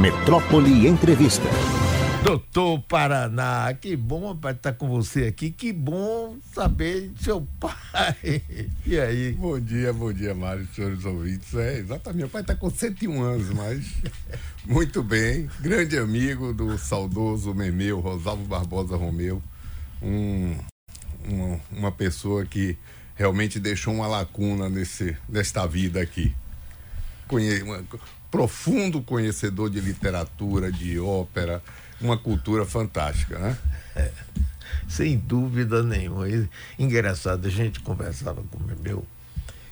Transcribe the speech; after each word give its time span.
Metrópole 0.00 0.86
Entrevista. 0.86 1.46
Doutor 2.24 2.80
Paraná, 2.88 3.74
que 3.74 3.94
bom 3.94 4.32
estar 4.32 4.54
tá 4.54 4.72
com 4.72 4.88
você 4.88 5.24
aqui, 5.26 5.50
que 5.50 5.74
bom 5.74 6.38
saber 6.54 7.10
de 7.10 7.22
seu 7.24 7.46
pai. 7.60 8.40
E 8.86 8.98
aí? 8.98 9.32
Bom 9.32 9.60
dia, 9.60 9.92
bom 9.92 10.10
dia, 10.10 10.34
Mário, 10.34 10.66
senhores 10.74 11.04
ouvintes. 11.04 11.54
É, 11.54 11.80
exatamente, 11.80 12.18
meu 12.18 12.28
pai 12.30 12.40
está 12.40 12.54
com 12.54 12.70
101 12.70 13.22
anos, 13.22 13.50
mas 13.50 13.92
muito 14.64 15.02
bem. 15.02 15.50
Grande 15.60 15.98
amigo 15.98 16.54
do 16.54 16.78
saudoso 16.78 17.54
Memeu, 17.54 18.00
Rosalvo 18.00 18.46
Barbosa 18.46 18.96
Romeu. 18.96 19.42
Um, 20.00 20.56
uma, 21.28 21.60
uma 21.70 21.92
pessoa 21.92 22.46
que 22.46 22.74
realmente 23.14 23.60
deixou 23.60 23.92
uma 23.92 24.06
lacuna 24.06 24.66
nesse, 24.66 25.14
nesta 25.28 25.66
vida 25.66 26.00
aqui. 26.00 26.34
Profundo 28.30 29.02
conhecedor 29.02 29.70
de 29.70 29.80
literatura, 29.80 30.70
de 30.70 30.98
ópera, 30.98 31.62
uma 32.00 32.16
cultura 32.16 32.64
fantástica, 32.64 33.38
né? 33.38 33.58
É, 33.96 34.10
sem 34.88 35.18
dúvida 35.18 35.82
nenhuma. 35.82 36.26
Engraçado, 36.78 37.46
a 37.46 37.50
gente 37.50 37.80
conversava 37.80 38.42
com 38.42 38.58
o 38.58 38.82
meu. 38.82 39.04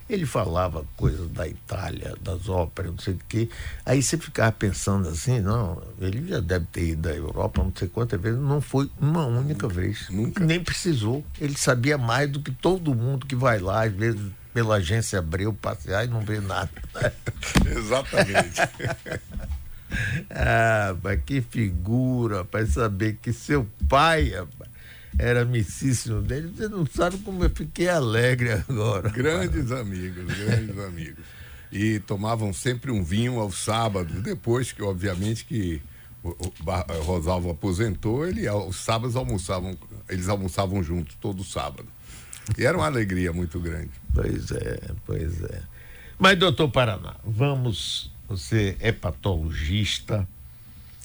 Ele 0.09 0.25
falava 0.25 0.83
coisas 0.97 1.29
da 1.29 1.47
Itália, 1.47 2.15
das 2.19 2.49
óperas, 2.49 2.91
não 2.91 2.97
sei 2.97 3.13
o 3.13 3.19
quê. 3.29 3.47
Aí 3.85 4.01
você 4.01 4.17
ficava 4.17 4.51
pensando 4.51 5.07
assim, 5.07 5.39
não, 5.39 5.83
ele 6.01 6.27
já 6.27 6.39
deve 6.39 6.65
ter 6.71 6.89
ido 6.89 7.03
da 7.03 7.13
Europa 7.13 7.63
não 7.63 7.71
sei 7.75 7.87
quantas 7.87 8.19
vezes, 8.19 8.39
não 8.39 8.59
foi 8.59 8.89
uma 8.99 9.27
única 9.27 9.67
vez. 9.67 10.09
Nunca. 10.09 10.43
Nem 10.43 10.63
precisou. 10.63 11.23
Ele 11.39 11.55
sabia 11.55 11.95
mais 11.95 12.27
do 12.27 12.41
que 12.41 12.51
todo 12.51 12.95
mundo 12.95 13.27
que 13.27 13.35
vai 13.35 13.59
lá, 13.59 13.83
às 13.83 13.93
vezes 13.93 14.19
pela 14.53 14.75
agência 14.75 15.19
Abreu 15.19 15.53
passear 15.53 16.05
e 16.05 16.07
não 16.07 16.21
vê 16.21 16.39
nada. 16.39 16.71
Exatamente. 17.65 18.61
Ah, 20.29 20.95
mas 21.01 21.19
que 21.25 21.41
figura, 21.41 22.45
para 22.45 22.63
saber 22.67 23.17
que 23.19 23.33
seu 23.33 23.67
pai 23.87 24.31
era 25.17 25.41
amicíssimo 25.41 26.21
dele, 26.21 26.53
você 26.55 26.67
não 26.69 26.85
sabe 26.85 27.17
como 27.19 27.43
eu 27.43 27.49
fiquei 27.49 27.89
alegre 27.89 28.51
agora. 28.51 29.09
Grandes 29.09 29.71
amigos, 29.73 30.25
grandes 30.25 30.79
amigos. 30.79 31.23
E 31.71 31.99
tomavam 31.99 32.53
sempre 32.53 32.91
um 32.91 33.03
vinho 33.03 33.39
aos 33.39 33.63
sábados, 33.63 34.21
depois 34.21 34.71
que, 34.71 34.81
obviamente, 34.81 35.45
que 35.45 35.81
o, 36.23 36.29
o 36.29 37.01
Rosalvo 37.03 37.51
aposentou, 37.51 38.25
ele 38.27 38.47
aos 38.47 38.77
sábados 38.77 39.15
almoçavam, 39.15 39.77
eles 40.07 40.29
almoçavam 40.29 40.81
juntos 40.81 41.15
todo 41.19 41.43
sábado. 41.43 41.87
E 42.57 42.65
era 42.65 42.77
uma 42.77 42.87
alegria 42.87 43.31
muito 43.31 43.59
grande. 43.59 43.91
Pois 44.13 44.51
é, 44.51 44.79
pois 45.05 45.43
é. 45.43 45.61
Mas, 46.17 46.37
doutor 46.37 46.69
Paraná, 46.69 47.15
vamos 47.23 48.11
você 48.29 48.77
é 48.79 48.91
patologista. 48.91 50.27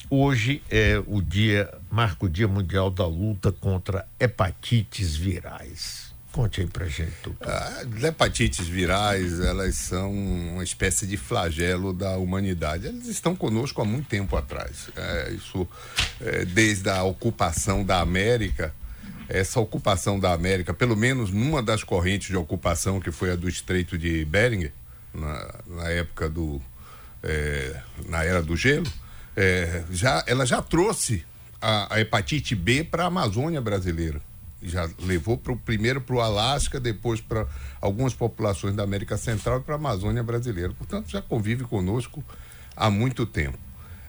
Hoje 0.07 0.61
é 0.69 1.01
o 1.07 1.19
dia, 1.19 1.73
marca 1.89 2.25
o 2.25 2.29
Dia 2.29 2.47
Mundial 2.47 2.91
da 2.91 3.07
Luta 3.07 3.51
contra 3.51 4.07
hepatites 4.19 5.15
virais. 5.15 6.13
Conte 6.31 6.61
aí 6.61 6.67
pra 6.67 6.85
gente, 6.85 7.13
doutor. 7.23 7.47
Ah, 7.49 7.81
as 7.81 8.03
hepatites 8.03 8.67
virais, 8.67 9.39
elas 9.39 9.73
são 9.75 10.13
uma 10.13 10.63
espécie 10.63 11.07
de 11.07 11.17
flagelo 11.17 11.93
da 11.93 12.17
humanidade. 12.17 12.87
Elas 12.87 13.07
estão 13.07 13.35
conosco 13.35 13.81
há 13.81 13.85
muito 13.85 14.07
tempo 14.07 14.35
atrás. 14.35 14.89
É, 14.95 15.31
isso, 15.31 15.67
é, 16.21 16.45
desde 16.45 16.89
a 16.89 17.03
ocupação 17.03 17.83
da 17.83 18.01
América, 18.01 18.71
essa 19.27 19.59
ocupação 19.59 20.19
da 20.19 20.33
América, 20.33 20.73
pelo 20.73 20.95
menos 20.95 21.31
numa 21.31 21.61
das 21.61 21.83
correntes 21.83 22.27
de 22.27 22.37
ocupação, 22.37 22.99
que 22.99 23.11
foi 23.11 23.31
a 23.31 23.35
do 23.35 23.49
Estreito 23.49 23.97
de 23.97 24.23
Bering, 24.25 24.71
na, 25.13 25.55
na 25.67 25.89
época 25.89 26.29
do 26.29 26.61
é, 27.23 27.81
na 28.07 28.23
era 28.23 28.41
do 28.41 28.55
gelo, 28.55 28.87
é, 29.35 29.83
já, 29.91 30.23
ela 30.27 30.45
já 30.45 30.61
trouxe 30.61 31.25
a, 31.59 31.95
a 31.95 31.99
hepatite 31.99 32.55
B 32.55 32.83
para 32.83 33.03
a 33.03 33.07
Amazônia 33.07 33.59
brasileira. 33.59 34.21
Já 34.61 34.89
levou 34.99 35.37
pro, 35.37 35.57
primeiro 35.57 36.01
para 36.01 36.15
o 36.15 36.21
Alasca, 36.21 36.79
depois 36.79 37.19
para 37.19 37.47
algumas 37.81 38.13
populações 38.13 38.75
da 38.75 38.83
América 38.83 39.17
Central 39.17 39.59
e 39.59 39.63
para 39.63 39.75
a 39.75 39.77
Amazônia 39.77 40.23
brasileira. 40.23 40.73
Portanto, 40.73 41.09
já 41.09 41.21
convive 41.21 41.63
conosco 41.63 42.23
há 42.75 42.89
muito 42.89 43.25
tempo. 43.25 43.57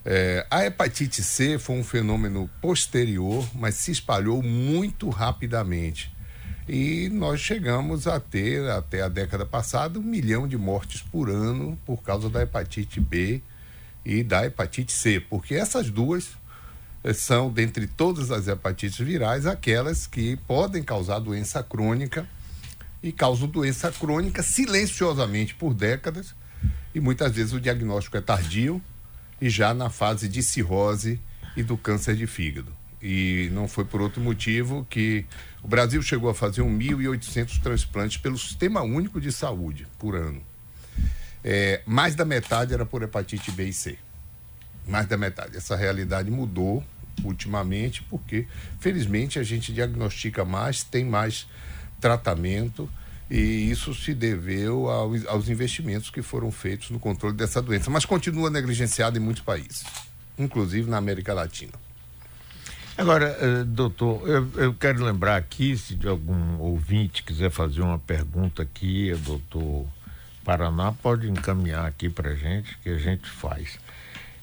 É, 0.08 0.46
a 0.48 0.64
hepatite 0.64 1.20
C 1.20 1.58
foi 1.58 1.74
um 1.74 1.82
fenômeno 1.82 2.48
posterior, 2.62 3.44
mas 3.52 3.74
se 3.74 3.90
espalhou 3.90 4.40
muito 4.40 5.08
rapidamente. 5.08 6.14
E 6.68 7.08
nós 7.08 7.40
chegamos 7.40 8.06
a 8.06 8.20
ter, 8.20 8.70
até 8.70 9.02
a 9.02 9.08
década 9.08 9.44
passada, 9.44 9.98
um 9.98 10.02
milhão 10.02 10.46
de 10.46 10.56
mortes 10.56 11.02
por 11.02 11.28
ano 11.28 11.76
por 11.84 12.04
causa 12.04 12.30
da 12.30 12.40
hepatite 12.42 13.00
B 13.00 13.42
e 14.04 14.22
da 14.22 14.46
hepatite 14.46 14.92
C, 14.92 15.18
porque 15.18 15.56
essas 15.56 15.90
duas 15.90 16.36
eh, 17.02 17.12
são, 17.12 17.50
dentre 17.50 17.88
todas 17.88 18.30
as 18.30 18.46
hepatites 18.46 18.98
virais, 18.98 19.44
aquelas 19.44 20.06
que 20.06 20.36
podem 20.46 20.84
causar 20.84 21.18
doença 21.18 21.64
crônica 21.64 22.24
e 23.02 23.10
causam 23.10 23.48
doença 23.48 23.90
crônica 23.90 24.40
silenciosamente 24.40 25.52
por 25.52 25.74
décadas 25.74 26.32
e 26.94 27.00
muitas 27.00 27.32
vezes 27.32 27.52
o 27.52 27.60
diagnóstico 27.60 28.16
é 28.16 28.20
tardio 28.20 28.80
e 29.40 29.48
já 29.50 29.74
na 29.74 29.90
fase 29.90 30.28
de 30.28 30.42
cirrose 30.42 31.20
e 31.56 31.62
do 31.62 31.76
câncer 31.76 32.16
de 32.16 32.26
fígado 32.26 32.72
e 33.00 33.50
não 33.52 33.68
foi 33.68 33.84
por 33.84 34.00
outro 34.00 34.20
motivo 34.20 34.86
que 34.88 35.24
o 35.62 35.68
Brasil 35.68 36.00
chegou 36.02 36.30
a 36.30 36.34
fazer 36.34 36.62
1.800 36.62 37.60
transplantes 37.60 38.16
pelo 38.16 38.38
Sistema 38.38 38.82
Único 38.82 39.20
de 39.20 39.30
Saúde 39.30 39.86
por 39.98 40.16
ano. 40.16 40.42
É, 41.44 41.82
mais 41.86 42.14
da 42.14 42.24
metade 42.24 42.74
era 42.74 42.84
por 42.84 43.02
hepatite 43.02 43.50
B 43.52 43.66
e 43.66 43.72
C. 43.72 43.98
Mais 44.86 45.06
da 45.06 45.16
metade. 45.16 45.56
Essa 45.56 45.76
realidade 45.76 46.30
mudou 46.30 46.82
ultimamente 47.22 48.02
porque, 48.02 48.46
felizmente, 48.80 49.38
a 49.38 49.42
gente 49.42 49.72
diagnostica 49.72 50.44
mais, 50.44 50.82
tem 50.82 51.04
mais 51.04 51.46
tratamento 52.00 52.90
e 53.30 53.70
isso 53.70 53.94
se 53.94 54.14
deveu 54.14 54.88
aos, 54.88 55.26
aos 55.26 55.48
investimentos 55.48 56.10
que 56.10 56.22
foram 56.22 56.50
feitos 56.50 56.90
no 56.90 57.00
controle 57.00 57.36
dessa 57.36 57.60
doença. 57.60 57.90
Mas 57.90 58.04
continua 58.04 58.50
negligenciada 58.50 59.18
em 59.18 59.20
muitos 59.20 59.42
países, 59.42 59.84
inclusive 60.38 60.88
na 60.88 60.98
América 60.98 61.34
Latina. 61.34 61.72
Agora, 62.96 63.36
eh, 63.40 63.64
doutor, 63.64 64.26
eu, 64.26 64.50
eu, 64.54 64.74
quero 64.74 65.04
lembrar 65.04 65.36
aqui, 65.36 65.76
se 65.76 65.94
de 65.94 66.08
algum 66.08 66.58
ouvinte 66.58 67.22
quiser 67.22 67.50
fazer 67.50 67.82
uma 67.82 67.98
pergunta 67.98 68.62
aqui, 68.62 69.12
doutor 69.22 69.86
Paraná, 70.42 70.92
pode 70.92 71.28
encaminhar 71.28 71.84
aqui 71.84 72.08
para 72.08 72.34
gente, 72.34 72.78
que 72.78 72.88
a 72.88 72.96
gente 72.96 73.28
faz. 73.28 73.78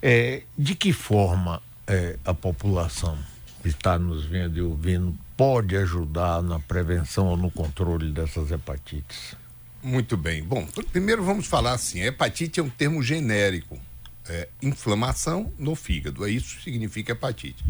É, 0.02 0.44
de 0.56 0.76
que 0.76 0.94
forma 0.94 1.64
é, 1.88 2.18
a 2.24 2.34
população 2.34 3.18
está 3.66 3.98
nos 3.98 4.26
vendo 4.26 4.58
e 4.58 4.62
ouvindo 4.62 5.18
pode 5.36 5.76
ajudar 5.78 6.42
na 6.42 6.60
prevenção 6.60 7.28
ou 7.28 7.38
no 7.38 7.52
controle 7.52 8.12
dessas 8.12 8.52
hepatites? 8.52 9.36
Muito 9.82 10.16
bem. 10.16 10.44
Bom, 10.44 10.66
primeiro 10.92 11.24
vamos 11.24 11.46
falar 11.46 11.74
assim: 11.74 12.02
hepatite 12.02 12.60
é 12.60 12.64
um 12.64 12.70
termo 12.70 13.04
genérico. 13.04 13.80
É, 14.30 14.48
inflamação 14.62 15.52
no 15.60 15.76
fígado, 15.76 16.26
é 16.26 16.32
isso 16.32 16.56
que 16.56 16.64
significa 16.64 17.12
hepatite. 17.12 17.62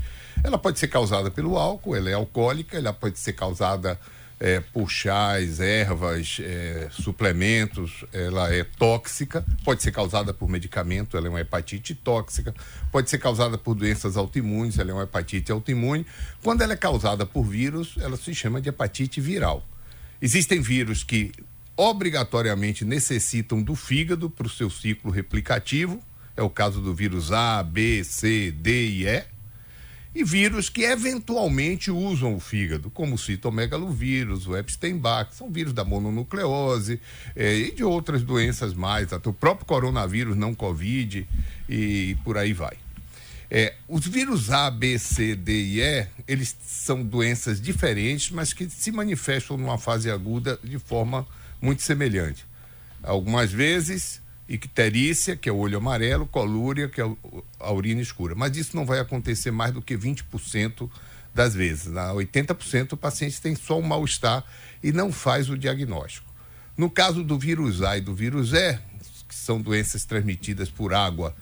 Ela 0.43 0.59
pode 0.59 0.77
ser 0.77 0.87
causada 0.87 1.31
pelo 1.31 1.57
álcool, 1.57 1.95
ela 1.95 2.11
é 2.11 2.13
alcoólica, 2.13 2.77
ela 2.77 2.93
pode 2.93 3.17
ser 3.17 3.33
causada 3.33 3.99
é, 4.39 4.61
chás, 4.87 5.59
ervas, 5.59 6.37
é, 6.41 6.87
suplementos, 6.91 8.03
ela 8.11 8.53
é 8.53 8.63
tóxica, 8.63 9.45
pode 9.63 9.81
ser 9.81 9.91
causada 9.91 10.33
por 10.33 10.49
medicamento, 10.49 11.17
ela 11.17 11.27
é 11.27 11.29
uma 11.29 11.41
hepatite 11.41 11.95
tóxica, 11.95 12.53
pode 12.91 13.09
ser 13.09 13.17
causada 13.17 13.57
por 13.57 13.75
doenças 13.75 14.17
autoimunes, 14.17 14.77
ela 14.77 14.91
é 14.91 14.93
uma 14.93 15.03
hepatite 15.03 15.51
autoimune. 15.51 16.05
Quando 16.43 16.61
ela 16.61 16.73
é 16.73 16.77
causada 16.77 17.25
por 17.25 17.43
vírus, 17.43 17.95
ela 17.99 18.17
se 18.17 18.33
chama 18.35 18.59
de 18.61 18.69
hepatite 18.69 19.21
viral. 19.21 19.65
Existem 20.21 20.61
vírus 20.61 21.03
que 21.03 21.31
obrigatoriamente 21.75 22.85
necessitam 22.85 23.61
do 23.61 23.75
fígado 23.75 24.29
para 24.29 24.47
o 24.47 24.49
seu 24.49 24.69
ciclo 24.69 25.11
replicativo, 25.11 26.01
é 26.35 26.41
o 26.41 26.49
caso 26.49 26.81
do 26.81 26.93
vírus 26.93 27.31
A, 27.31 27.63
B, 27.63 28.03
C, 28.03 28.51
D 28.51 28.87
e 28.87 29.07
E 29.07 29.32
e 30.15 30.23
vírus 30.23 30.69
que 30.69 30.83
eventualmente 30.83 31.89
usam 31.89 32.35
o 32.35 32.39
fígado, 32.39 32.89
como 32.89 33.15
o 33.15 33.17
citomegalovírus, 33.17 34.47
o 34.47 34.55
Epstein-Barr, 34.55 35.29
que 35.29 35.35
são 35.35 35.49
vírus 35.49 35.73
da 35.73 35.83
mononucleose 35.83 36.99
eh, 37.35 37.57
e 37.57 37.71
de 37.71 37.83
outras 37.83 38.21
doenças 38.21 38.73
mais, 38.73 39.11
até 39.11 39.29
o 39.29 39.33
próprio 39.33 39.65
coronavírus 39.65 40.37
não 40.37 40.53
Covid 40.53 41.27
e 41.67 42.15
por 42.23 42.37
aí 42.37 42.53
vai. 42.53 42.77
É, 43.55 43.75
os 43.87 44.07
vírus 44.07 44.49
A, 44.49 44.71
B, 44.71 44.97
C, 44.97 45.35
D 45.35 45.51
e 45.53 45.81
E, 45.81 46.07
eles 46.27 46.55
são 46.65 47.03
doenças 47.03 47.61
diferentes, 47.61 48.31
mas 48.31 48.51
que 48.51 48.67
se 48.67 48.91
manifestam 48.91 49.57
numa 49.57 49.77
fase 49.77 50.09
aguda 50.09 50.59
de 50.63 50.79
forma 50.79 51.27
muito 51.61 51.83
semelhante. 51.83 52.45
Algumas 53.03 53.51
vezes 53.51 54.22
icterícia, 54.53 55.35
que 55.35 55.49
é 55.49 55.51
o 55.51 55.57
olho 55.57 55.77
amarelo, 55.77 56.27
colúria, 56.27 56.87
que 56.87 57.01
é 57.01 57.05
a 57.59 57.71
urina 57.71 58.01
escura. 58.01 58.35
Mas 58.35 58.55
isso 58.55 58.75
não 58.75 58.85
vai 58.85 58.99
acontecer 58.99 59.51
mais 59.51 59.71
do 59.71 59.81
que 59.81 59.97
20% 59.97 60.89
das 61.33 61.55
vezes. 61.55 61.87
Na 61.87 62.11
80% 62.11 62.93
o 62.93 62.97
paciente 62.97 63.41
tem 63.41 63.55
só 63.55 63.79
um 63.79 63.81
mal-estar 63.81 64.43
e 64.83 64.91
não 64.91 65.11
faz 65.11 65.49
o 65.49 65.57
diagnóstico. 65.57 66.31
No 66.77 66.89
caso 66.89 67.23
do 67.23 67.37
vírus 67.37 67.81
A 67.81 67.97
e 67.97 68.01
do 68.01 68.13
vírus 68.13 68.53
E, 68.53 68.77
que 69.27 69.35
são 69.35 69.59
doenças 69.59 70.05
transmitidas 70.05 70.69
por 70.69 70.93
água 70.93 71.35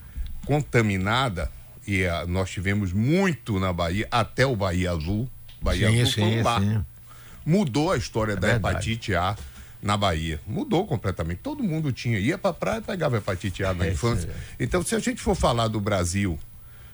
contaminada, 0.46 1.52
e 1.86 2.06
a, 2.06 2.26
nós 2.26 2.50
tivemos 2.50 2.94
muito 2.94 3.60
na 3.60 3.74
Bahia, 3.74 4.08
até 4.10 4.46
o 4.46 4.56
Bahia 4.56 4.92
Azul. 4.92 5.30
Bahia 5.62 5.90
sim, 5.90 6.02
Azul 6.02 6.14
sim, 6.14 6.22
foi 6.22 6.40
um 6.40 6.44
bar. 6.44 6.62
Sim. 6.62 6.86
Mudou 7.46 7.92
a 7.92 7.98
história 7.98 8.34
é 8.34 8.36
da 8.36 8.48
verdade. 8.48 8.92
hepatite 8.92 9.16
A 9.16 9.36
na 9.82 9.98
Bahia. 9.98 10.40
Mudou 10.46 10.86
completamente. 10.86 11.40
Todo 11.40 11.64
mundo 11.64 11.92
tinha, 11.92 12.20
ia 12.20 12.38
pra 12.38 12.54
praia 12.54 12.82
pegava 12.82 13.18
hepatite 13.18 13.64
A 13.64 13.74
na 13.74 13.86
é, 13.86 13.92
infância. 13.92 14.30
Então, 14.60 14.84
se 14.84 14.96
a 14.96 15.00
gente 15.00 15.22
for 15.22 15.36
falar 15.36 15.68
do 15.68 15.80
Brasil 15.80 16.38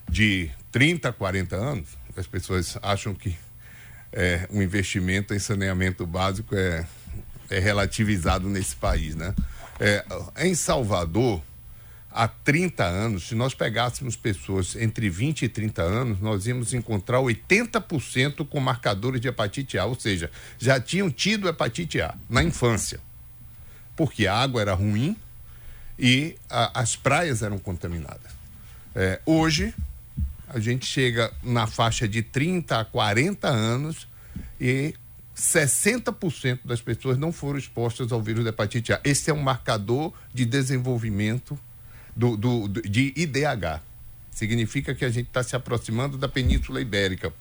de 0.10 0.50
30, 0.72 1.12
40 1.12 1.56
anos, 1.56 1.90
as 2.16 2.26
pessoas 2.26 2.78
acham 2.82 3.14
que 3.14 3.36
é, 4.12 4.48
um 4.52 4.62
investimento 4.62 5.34
em 5.34 5.40
saneamento 5.40 6.06
básico 6.06 6.56
é, 6.56 6.86
é 7.50 7.60
relativizado 7.60 8.48
nesse 8.50 8.76
país, 8.76 9.16
né? 9.16 9.34
É, 9.80 10.04
em 10.40 10.56
Salvador, 10.56 11.42
há 12.18 12.28
30 12.28 12.84
anos, 12.84 13.28
se 13.28 13.36
nós 13.36 13.54
pegássemos 13.54 14.16
pessoas 14.16 14.76
entre 14.76 15.08
20 15.08 15.44
e 15.44 15.50
30 15.50 15.84
anos, 15.84 16.20
nós 16.20 16.48
íamos 16.48 16.74
encontrar 16.74 17.20
80% 17.20 18.48
com 18.48 18.60
marcadores 18.60 19.22
de 19.22 19.28
hepatite 19.28 19.78
A, 19.78 19.86
ou 19.86 19.94
seja, 19.94 20.32
já 20.58 20.80
tinham 20.80 21.12
tido 21.12 21.48
hepatite 21.48 22.02
A 22.02 22.16
na 22.28 22.44
infância, 22.44 23.00
porque 23.96 24.26
a 24.26 24.36
água 24.36 24.62
era 24.62 24.74
ruim 24.74 25.16
e 26.00 26.36
a, 26.50 26.82
as 26.82 26.96
praias 26.96 27.44
eram 27.44 27.60
contaminadas. 27.60 28.32
É, 28.96 29.22
hoje, 29.24 29.72
a 30.50 30.60
gente 30.60 30.88
chega 30.88 31.32
na 31.44 31.68
faixa 31.68 32.08
de 32.08 32.24
30 32.24 32.80
a 32.80 32.84
40 32.86 33.48
anos 33.48 34.08
e 34.60 34.96
60% 35.36 36.62
das 36.66 36.82
pessoas 36.82 37.16
não 37.20 37.32
foram 37.32 37.60
expostas 37.60 38.12
ao 38.12 38.20
vírus 38.20 38.44
da 38.44 38.50
hepatite 38.50 38.92
A. 38.92 39.00
Esse 39.04 39.30
é 39.30 39.34
um 39.36 39.44
marcador 39.44 40.12
de 40.34 40.46
desenvolvimento 40.46 41.60
do, 42.18 42.36
do, 42.36 42.68
de 42.68 43.14
IDH. 43.16 43.82
Significa 44.32 44.96
que 44.96 45.06
a 45.06 45.10
gente 45.10 45.28
está 45.28 45.44
se 45.44 45.56
aproximando 45.56 46.18
da 46.18 46.28
Península 46.28 46.82
Ibérica, 46.82 47.32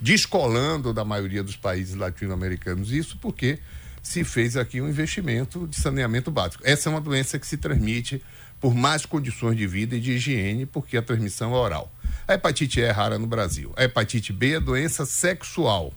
descolando 0.00 0.92
da 0.92 1.04
maioria 1.04 1.42
dos 1.42 1.56
países 1.56 1.94
latino-americanos. 1.94 2.92
Isso 2.92 3.18
porque 3.18 3.58
se 4.02 4.24
fez 4.24 4.56
aqui 4.56 4.80
um 4.80 4.88
investimento 4.88 5.66
de 5.66 5.76
saneamento 5.76 6.30
básico. 6.30 6.62
Essa 6.66 6.88
é 6.88 6.90
uma 6.90 7.00
doença 7.00 7.38
que 7.38 7.46
se 7.46 7.56
transmite 7.56 8.22
por 8.58 8.74
mais 8.74 9.04
condições 9.04 9.56
de 9.56 9.66
vida 9.66 9.96
e 9.96 10.00
de 10.00 10.12
higiene, 10.12 10.64
porque 10.64 10.96
a 10.96 11.02
transmissão 11.02 11.54
é 11.54 11.58
oral. 11.58 11.92
A 12.26 12.34
hepatite 12.34 12.80
E 12.80 12.84
é 12.84 12.90
rara 12.90 13.18
no 13.18 13.26
Brasil. 13.26 13.72
A 13.76 13.84
hepatite 13.84 14.32
B 14.32 14.54
é 14.54 14.60
doença 14.60 15.04
sexual, 15.04 15.92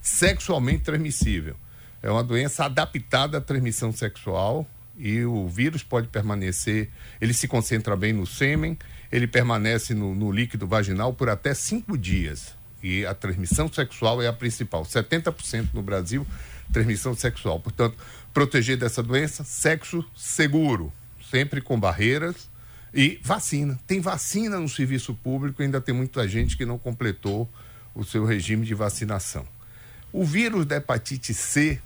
sexualmente 0.00 0.84
transmissível. 0.84 1.56
É 2.02 2.10
uma 2.10 2.22
doença 2.22 2.64
adaptada 2.64 3.38
à 3.38 3.40
transmissão 3.40 3.92
sexual 3.92 4.66
e 4.96 5.24
o 5.24 5.48
vírus 5.48 5.82
pode 5.82 6.08
permanecer, 6.08 6.90
ele 7.20 7.32
se 7.32 7.48
concentra 7.48 7.96
bem 7.96 8.12
no 8.12 8.26
sêmen, 8.26 8.78
ele 9.10 9.26
permanece 9.26 9.94
no, 9.94 10.14
no 10.14 10.30
líquido 10.30 10.66
vaginal 10.66 11.12
por 11.12 11.28
até 11.28 11.54
cinco 11.54 11.96
dias. 11.96 12.54
E 12.82 13.06
a 13.06 13.14
transmissão 13.14 13.72
sexual 13.72 14.20
é 14.20 14.26
a 14.26 14.32
principal. 14.32 14.84
70% 14.84 15.68
no 15.72 15.82
Brasil, 15.82 16.26
transmissão 16.72 17.14
sexual. 17.14 17.60
Portanto, 17.60 17.96
proteger 18.32 18.76
dessa 18.76 19.02
doença, 19.02 19.44
sexo 19.44 20.04
seguro, 20.16 20.92
sempre 21.30 21.60
com 21.60 21.78
barreiras 21.78 22.50
e 22.92 23.20
vacina. 23.22 23.78
Tem 23.86 24.00
vacina 24.00 24.58
no 24.58 24.68
serviço 24.68 25.14
público, 25.14 25.62
ainda 25.62 25.80
tem 25.80 25.94
muita 25.94 26.26
gente 26.26 26.56
que 26.56 26.66
não 26.66 26.78
completou 26.78 27.48
o 27.94 28.04
seu 28.04 28.24
regime 28.24 28.66
de 28.66 28.74
vacinação. 28.74 29.46
O 30.12 30.24
vírus 30.24 30.66
da 30.66 30.76
hepatite 30.76 31.32
C 31.32 31.80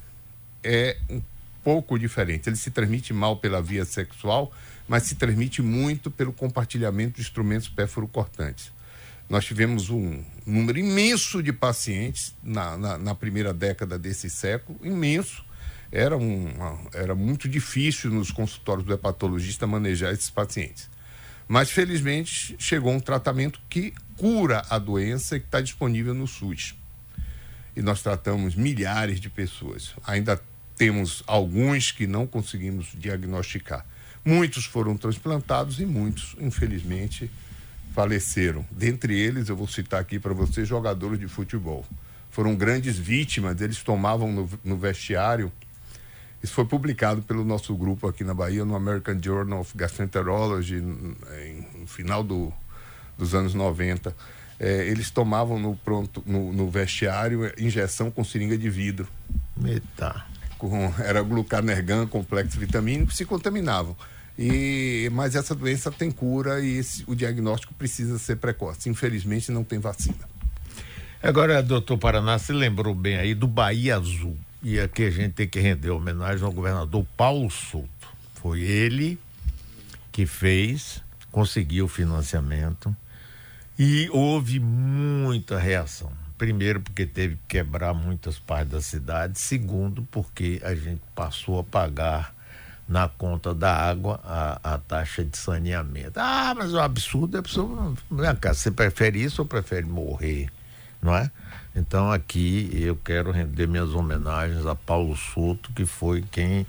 é 0.62 0.96
um 1.08 1.20
pouco 1.66 1.98
diferente. 1.98 2.48
Ele 2.48 2.54
se 2.54 2.70
transmite 2.70 3.12
mal 3.12 3.38
pela 3.38 3.60
via 3.60 3.84
sexual, 3.84 4.52
mas 4.86 5.02
se 5.02 5.16
transmite 5.16 5.60
muito 5.60 6.12
pelo 6.12 6.32
compartilhamento 6.32 7.16
de 7.16 7.22
instrumentos 7.22 7.68
pérfuro-cortantes. 7.68 8.70
Nós 9.28 9.44
tivemos 9.44 9.90
um 9.90 10.22
número 10.46 10.78
imenso 10.78 11.42
de 11.42 11.52
pacientes 11.52 12.36
na, 12.40 12.76
na, 12.78 12.98
na 12.98 13.14
primeira 13.16 13.52
década 13.52 13.98
desse 13.98 14.30
século, 14.30 14.78
imenso. 14.80 15.44
Era, 15.90 16.16
um, 16.16 16.54
era 16.94 17.16
muito 17.16 17.48
difícil 17.48 18.12
nos 18.12 18.30
consultórios 18.30 18.86
do 18.86 18.94
hepatologista 18.94 19.66
manejar 19.66 20.12
esses 20.12 20.30
pacientes. 20.30 20.88
Mas, 21.48 21.68
felizmente, 21.68 22.54
chegou 22.60 22.92
um 22.92 23.00
tratamento 23.00 23.60
que 23.68 23.92
cura 24.16 24.62
a 24.70 24.78
doença 24.78 25.34
e 25.34 25.40
que 25.40 25.46
está 25.46 25.60
disponível 25.60 26.14
no 26.14 26.28
SUS. 26.28 26.76
E 27.74 27.82
nós 27.82 28.02
tratamos 28.02 28.54
milhares 28.54 29.18
de 29.18 29.28
pessoas. 29.28 29.96
Ainda 30.06 30.40
temos 30.76 31.22
alguns 31.26 31.90
que 31.90 32.06
não 32.06 32.26
conseguimos 32.26 32.88
diagnosticar. 32.94 33.84
Muitos 34.24 34.64
foram 34.64 34.96
transplantados 34.96 35.80
e 35.80 35.86
muitos, 35.86 36.36
infelizmente, 36.40 37.30
faleceram. 37.94 38.66
Dentre 38.70 39.18
eles, 39.18 39.48
eu 39.48 39.56
vou 39.56 39.66
citar 39.66 40.00
aqui 40.00 40.18
para 40.18 40.34
você 40.34 40.64
jogadores 40.64 41.18
de 41.18 41.28
futebol. 41.28 41.86
Foram 42.30 42.54
grandes 42.54 42.98
vítimas, 42.98 43.60
eles 43.60 43.82
tomavam 43.82 44.30
no, 44.30 44.50
no 44.62 44.76
vestiário. 44.76 45.50
Isso 46.42 46.52
foi 46.52 46.66
publicado 46.66 47.22
pelo 47.22 47.44
nosso 47.44 47.74
grupo 47.74 48.06
aqui 48.06 48.22
na 48.22 48.34
Bahia, 48.34 48.64
no 48.64 48.76
American 48.76 49.18
Journal 49.22 49.60
of 49.60 49.72
Gastroenterology, 49.74 50.80
no 50.80 51.86
final 51.86 52.22
do, 52.22 52.52
dos 53.16 53.34
anos 53.34 53.54
90. 53.54 54.14
É, 54.58 54.86
eles 54.86 55.10
tomavam 55.10 55.58
no, 55.58 55.76
pronto, 55.76 56.22
no, 56.26 56.52
no 56.52 56.68
vestiário 56.68 57.50
injeção 57.58 58.10
com 58.10 58.22
seringa 58.22 58.58
de 58.58 58.68
vidro. 58.68 59.08
Eita 59.64 60.35
com, 60.58 60.92
era 60.98 61.22
glucanergan, 61.22 62.06
complexo 62.06 62.58
vitamínico, 62.58 63.12
se 63.12 63.24
contaminavam. 63.24 63.96
E, 64.38 65.08
mas 65.12 65.34
essa 65.34 65.54
doença 65.54 65.90
tem 65.90 66.10
cura 66.10 66.60
e 66.60 66.78
esse, 66.78 67.04
o 67.06 67.14
diagnóstico 67.14 67.72
precisa 67.74 68.18
ser 68.18 68.36
precoce. 68.36 68.88
Infelizmente, 68.88 69.50
não 69.50 69.64
tem 69.64 69.78
vacina. 69.78 70.28
Agora, 71.22 71.62
doutor 71.62 71.96
Paraná, 71.96 72.38
se 72.38 72.52
lembrou 72.52 72.94
bem 72.94 73.16
aí 73.16 73.34
do 73.34 73.46
Bahia 73.46 73.96
Azul. 73.96 74.36
E 74.62 74.78
aqui 74.78 75.04
a 75.04 75.10
gente 75.10 75.32
tem 75.32 75.48
que 75.48 75.60
render 75.60 75.90
homenagem 75.90 76.44
ao 76.44 76.52
governador 76.52 77.06
Paulo 77.16 77.50
Souto. 77.50 77.88
Foi 78.34 78.60
ele 78.60 79.18
que 80.12 80.26
fez, 80.26 81.02
conseguiu 81.30 81.86
o 81.86 81.88
financiamento 81.88 82.94
e 83.78 84.08
houve 84.10 84.58
muita 84.58 85.58
reação 85.58 86.10
Primeiro, 86.38 86.80
porque 86.80 87.06
teve 87.06 87.36
que 87.36 87.58
quebrar 87.58 87.94
muitas 87.94 88.38
partes 88.38 88.72
da 88.72 88.80
cidade. 88.80 89.38
Segundo, 89.38 90.02
porque 90.10 90.60
a 90.62 90.74
gente 90.74 91.00
passou 91.14 91.58
a 91.58 91.64
pagar 91.64 92.34
na 92.88 93.08
conta 93.08 93.54
da 93.54 93.74
água 93.74 94.20
a, 94.22 94.74
a 94.74 94.78
taxa 94.78 95.24
de 95.24 95.36
saneamento. 95.36 96.20
Ah, 96.20 96.54
mas 96.56 96.72
o 96.72 96.78
absurdo 96.78 97.36
é 97.36 97.40
a 97.40 97.42
pessoa. 97.42 97.94
Você 98.52 98.70
prefere 98.70 99.22
isso 99.22 99.42
ou 99.42 99.48
prefere 99.48 99.86
morrer? 99.86 100.48
Não 101.02 101.14
é? 101.14 101.30
Então 101.74 102.10
aqui 102.10 102.70
eu 102.72 102.96
quero 102.96 103.30
render 103.30 103.66
minhas 103.66 103.90
homenagens 103.90 104.64
a 104.66 104.74
Paulo 104.74 105.16
Souto, 105.16 105.72
que 105.72 105.84
foi 105.84 106.22
quem 106.30 106.66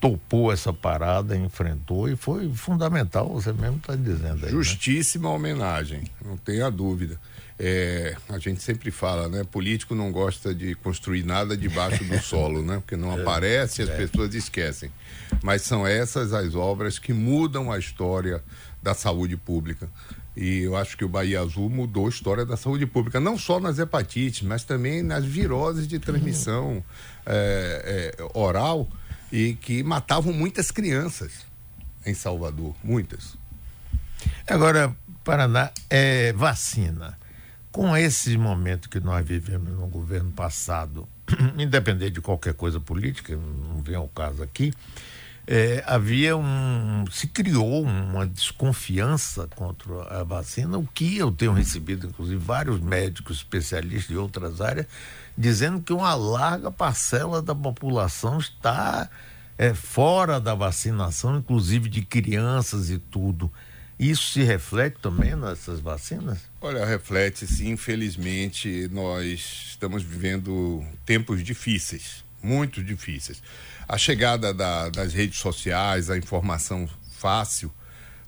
topou 0.00 0.52
essa 0.52 0.70
parada, 0.70 1.34
enfrentou 1.34 2.10
e 2.10 2.14
foi 2.14 2.52
fundamental, 2.52 3.26
você 3.28 3.54
mesmo 3.54 3.78
está 3.78 3.96
dizendo 3.96 4.34
aí. 4.34 4.42
Né? 4.42 4.50
Justíssima 4.50 5.30
né? 5.30 5.34
homenagem, 5.34 6.04
não 6.22 6.36
tenha 6.36 6.70
dúvida. 6.70 7.18
É, 7.58 8.16
a 8.28 8.38
gente 8.38 8.62
sempre 8.62 8.90
fala, 8.90 9.28
né? 9.28 9.44
Político 9.44 9.94
não 9.94 10.10
gosta 10.10 10.54
de 10.54 10.74
construir 10.74 11.22
nada 11.22 11.56
debaixo 11.56 12.02
do 12.04 12.18
solo, 12.22 12.62
né? 12.62 12.76
Porque 12.80 12.96
não 12.96 13.16
é, 13.16 13.20
aparece 13.20 13.80
e 13.80 13.84
as 13.84 13.90
é. 13.90 13.96
pessoas 13.96 14.34
esquecem. 14.34 14.90
Mas 15.42 15.62
são 15.62 15.86
essas 15.86 16.32
as 16.32 16.54
obras 16.54 16.98
que 16.98 17.12
mudam 17.12 17.70
a 17.70 17.78
história 17.78 18.42
da 18.82 18.92
saúde 18.92 19.36
pública. 19.36 19.88
E 20.36 20.62
eu 20.62 20.76
acho 20.76 20.96
que 20.96 21.04
o 21.04 21.08
Bahia 21.08 21.40
Azul 21.40 21.70
mudou 21.70 22.06
a 22.06 22.08
história 22.08 22.44
da 22.44 22.56
saúde 22.56 22.86
pública, 22.86 23.20
não 23.20 23.38
só 23.38 23.60
nas 23.60 23.78
hepatites, 23.78 24.42
mas 24.42 24.64
também 24.64 25.00
nas 25.00 25.24
viroses 25.24 25.86
de 25.86 26.00
transmissão 26.00 26.84
é, 27.24 28.14
é, 28.18 28.24
oral 28.34 28.88
e 29.30 29.54
que 29.54 29.84
matavam 29.84 30.32
muitas 30.32 30.72
crianças 30.72 31.32
em 32.04 32.14
Salvador, 32.14 32.74
muitas. 32.82 33.36
Agora, 34.44 34.94
Paraná, 35.22 35.70
é 35.88 36.32
vacina 36.32 37.16
com 37.74 37.96
esse 37.96 38.38
momento 38.38 38.88
que 38.88 39.00
nós 39.00 39.26
vivemos 39.26 39.68
no 39.68 39.88
governo 39.88 40.30
passado, 40.30 41.08
independente 41.58 42.12
de 42.12 42.20
qualquer 42.20 42.54
coisa 42.54 42.78
política, 42.78 43.36
não 43.36 43.82
vem 43.82 43.96
ao 43.96 44.06
caso 44.06 44.44
aqui, 44.44 44.72
é, 45.44 45.82
havia 45.84 46.36
um. 46.36 47.04
se 47.10 47.26
criou 47.26 47.82
uma 47.82 48.28
desconfiança 48.28 49.48
contra 49.56 50.20
a 50.20 50.22
vacina, 50.22 50.78
o 50.78 50.86
que 50.86 51.18
eu 51.18 51.32
tenho 51.32 51.52
recebido, 51.52 52.06
inclusive, 52.06 52.38
vários 52.38 52.78
médicos 52.78 53.38
especialistas 53.38 54.06
de 54.06 54.16
outras 54.16 54.60
áreas, 54.60 54.86
dizendo 55.36 55.82
que 55.82 55.92
uma 55.92 56.14
larga 56.14 56.70
parcela 56.70 57.42
da 57.42 57.56
população 57.56 58.38
está 58.38 59.10
é, 59.58 59.74
fora 59.74 60.38
da 60.38 60.54
vacinação, 60.54 61.38
inclusive 61.38 61.88
de 61.88 62.02
crianças 62.02 62.88
e 62.88 62.98
tudo. 62.98 63.50
Isso 63.98 64.32
se 64.32 64.42
reflete 64.42 64.96
também 65.00 65.36
nessas 65.36 65.80
vacinas? 65.80 66.38
Olha, 66.60 66.84
reflete-se. 66.84 67.68
Infelizmente, 67.68 68.88
nós 68.90 69.68
estamos 69.70 70.02
vivendo 70.02 70.84
tempos 71.06 71.42
difíceis, 71.44 72.24
muito 72.42 72.82
difíceis. 72.82 73.42
A 73.86 73.96
chegada 73.96 74.52
da, 74.52 74.88
das 74.88 75.12
redes 75.12 75.38
sociais, 75.38 76.10
a 76.10 76.18
informação 76.18 76.88
fácil, 77.16 77.72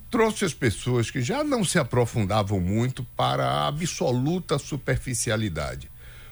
trouxe 0.09 0.45
as 0.45 0.53
pessoas 0.53 1.11
que 1.11 1.21
já 1.21 1.43
não 1.43 1.63
se 1.63 1.77
aprofundavam 1.77 2.59
muito 2.61 3.03
para 3.15 3.45
a 3.45 3.67
absoluta 3.67 4.57
superficialidade. 4.57 5.89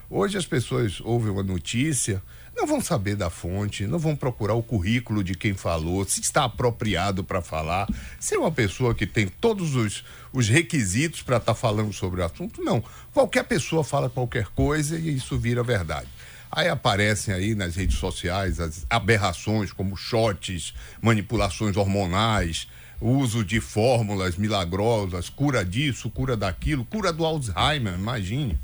Hoje 0.08 0.38
as 0.38 0.46
pessoas 0.46 1.00
ouvem 1.00 1.30
uma 1.30 1.42
notícia, 1.42 2.22
não 2.56 2.66
vão 2.66 2.80
saber 2.80 3.14
da 3.16 3.28
fonte, 3.28 3.86
não 3.86 3.98
vão 3.98 4.16
procurar 4.16 4.54
o 4.54 4.62
currículo 4.62 5.22
de 5.22 5.34
quem 5.34 5.52
falou, 5.52 6.04
se 6.06 6.20
está 6.20 6.44
apropriado 6.44 7.22
para 7.22 7.42
falar, 7.42 7.86
se 8.18 8.34
é 8.34 8.38
uma 8.38 8.50
pessoa 8.50 8.94
que 8.94 9.06
tem 9.06 9.28
todos 9.28 9.74
os, 9.74 10.02
os 10.32 10.48
requisitos 10.48 11.22
para 11.22 11.36
estar 11.36 11.52
tá 11.52 11.58
falando 11.58 11.92
sobre 11.92 12.22
o 12.22 12.24
assunto. 12.24 12.62
Não. 12.62 12.82
Qualquer 13.12 13.44
pessoa 13.44 13.84
fala 13.84 14.08
qualquer 14.08 14.46
coisa 14.48 14.98
e 14.98 15.16
isso 15.16 15.38
vira 15.38 15.62
verdade. 15.62 16.08
Aí 16.50 16.68
aparecem 16.68 17.34
aí 17.34 17.54
nas 17.54 17.76
redes 17.76 17.98
sociais 17.98 18.58
as 18.58 18.86
aberrações 18.88 19.72
como 19.72 19.96
shots, 19.96 20.72
manipulações 21.02 21.76
hormonais, 21.76 22.68
uso 23.00 23.44
de 23.44 23.60
fórmulas 23.60 24.36
milagrosas, 24.36 25.28
cura 25.28 25.64
disso, 25.64 26.08
cura 26.08 26.36
daquilo, 26.36 26.84
cura 26.84 27.12
do 27.12 27.26
Alzheimer, 27.26 27.94
imagine. 27.94 28.58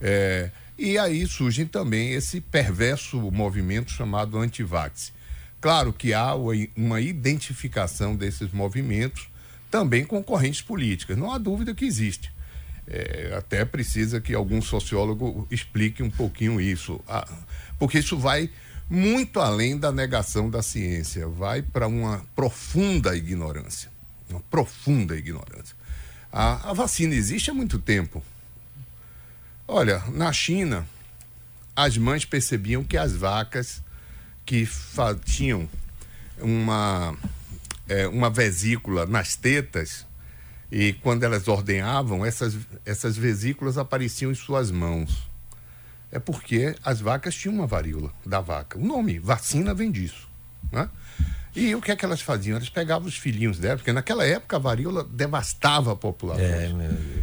É, 0.00 0.50
e 0.78 0.98
aí 0.98 1.26
surge 1.26 1.64
também 1.64 2.12
esse 2.12 2.40
perverso 2.40 3.18
movimento 3.30 3.90
chamado 3.90 4.38
antivax. 4.38 5.12
Claro 5.60 5.92
que 5.92 6.12
há 6.12 6.34
uma 6.76 7.00
identificação 7.00 8.16
desses 8.16 8.52
movimentos 8.52 9.28
também 9.70 10.04
com 10.04 10.22
correntes 10.22 10.60
políticas, 10.60 11.16
não 11.16 11.32
há 11.32 11.38
dúvida 11.38 11.74
que 11.74 11.84
existe. 11.84 12.32
É, 12.86 13.34
até 13.38 13.64
precisa 13.64 14.20
que 14.20 14.34
algum 14.34 14.60
sociólogo 14.60 15.46
explique 15.50 16.02
um 16.02 16.10
pouquinho 16.10 16.60
isso, 16.60 17.00
ah, 17.08 17.26
porque 17.78 18.00
isso 18.00 18.18
vai 18.18 18.50
muito 18.90 19.40
além 19.40 19.78
da 19.78 19.90
negação 19.90 20.50
da 20.50 20.62
ciência, 20.62 21.26
vai 21.26 21.62
para 21.62 21.86
uma 21.86 22.22
profunda 22.36 23.16
ignorância. 23.16 23.90
Uma 24.28 24.40
profunda 24.40 25.16
ignorância. 25.16 25.74
A, 26.30 26.70
a, 26.70 26.72
vacina 26.74 27.14
existe 27.14 27.50
há 27.50 27.54
muito 27.54 27.78
tempo. 27.78 28.22
Olha, 29.74 30.02
na 30.10 30.30
China, 30.34 30.86
as 31.74 31.96
mães 31.96 32.26
percebiam 32.26 32.84
que 32.84 32.98
as 32.98 33.16
vacas 33.16 33.82
que 34.44 34.68
tinham 35.24 35.66
uma, 36.38 37.16
é, 37.88 38.06
uma 38.06 38.28
vesícula 38.28 39.06
nas 39.06 39.34
tetas, 39.34 40.04
e 40.70 40.92
quando 40.92 41.22
elas 41.22 41.48
ordenhavam, 41.48 42.22
essas, 42.22 42.54
essas 42.84 43.16
vesículas 43.16 43.78
apareciam 43.78 44.30
em 44.30 44.34
suas 44.34 44.70
mãos 44.70 45.26
é 46.10 46.18
porque 46.18 46.76
as 46.84 47.00
vacas 47.00 47.34
tinham 47.34 47.54
uma 47.54 47.66
varíola 47.66 48.12
da 48.26 48.42
vaca. 48.42 48.78
O 48.78 48.84
nome, 48.84 49.18
vacina, 49.18 49.72
vem 49.72 49.90
disso. 49.90 50.28
Né? 50.70 50.86
E 51.54 51.74
o 51.74 51.82
que 51.82 51.90
é 51.90 51.96
que 51.96 52.04
elas 52.04 52.22
faziam? 52.22 52.56
Elas 52.56 52.70
pegavam 52.70 53.06
os 53.06 53.16
filhinhos 53.16 53.58
dela, 53.58 53.76
porque 53.76 53.92
naquela 53.92 54.24
época 54.24 54.56
a 54.56 54.58
varíola 54.58 55.04
devastava 55.04 55.92
a 55.92 55.96
população. 55.96 56.44
É, 56.44 56.72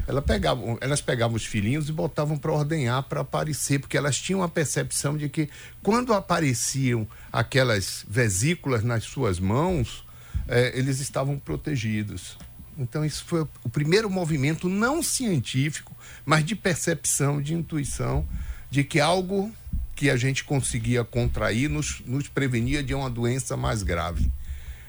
Ela 0.07 0.21
pegava, 0.21 0.62
elas 0.81 1.01
pegavam 1.01 1.36
os 1.36 1.45
filhinhos 1.45 1.89
e 1.89 1.91
botavam 1.91 2.38
para 2.38 2.51
ordenhar, 2.51 3.01
para 3.03 3.21
aparecer, 3.21 3.79
porque 3.79 3.98
elas 3.98 4.19
tinham 4.19 4.43
a 4.43 4.48
percepção 4.48 5.17
de 5.17 5.29
que 5.29 5.50
quando 5.81 6.13
apareciam 6.13 7.07
aquelas 7.33 8.05
vesículas 8.07 8.83
nas 8.83 9.03
suas 9.03 9.39
mãos, 9.39 10.05
é, 10.48 10.77
eles 10.77 11.00
estavam 11.00 11.39
protegidos. 11.39 12.38
Então, 12.77 13.03
isso 13.03 13.25
foi 13.25 13.41
o 13.63 13.69
primeiro 13.69 14.09
movimento 14.09 14.69
não 14.69 15.01
científico, 15.01 15.95
mas 16.24 16.45
de 16.45 16.55
percepção, 16.55 17.41
de 17.41 17.53
intuição 17.53 18.25
de 18.71 18.83
que 18.83 19.00
algo 19.00 19.51
que 20.00 20.10
a 20.10 20.15
gente 20.15 20.46
conseguia 20.46 21.03
contrair 21.03 21.70
nos, 21.70 22.01
nos 22.06 22.29
prevenia 22.29 22.82
de 22.82 22.94
uma 22.94 23.10
doença 23.10 23.58
mais 23.58 23.84
grave. 23.84 24.32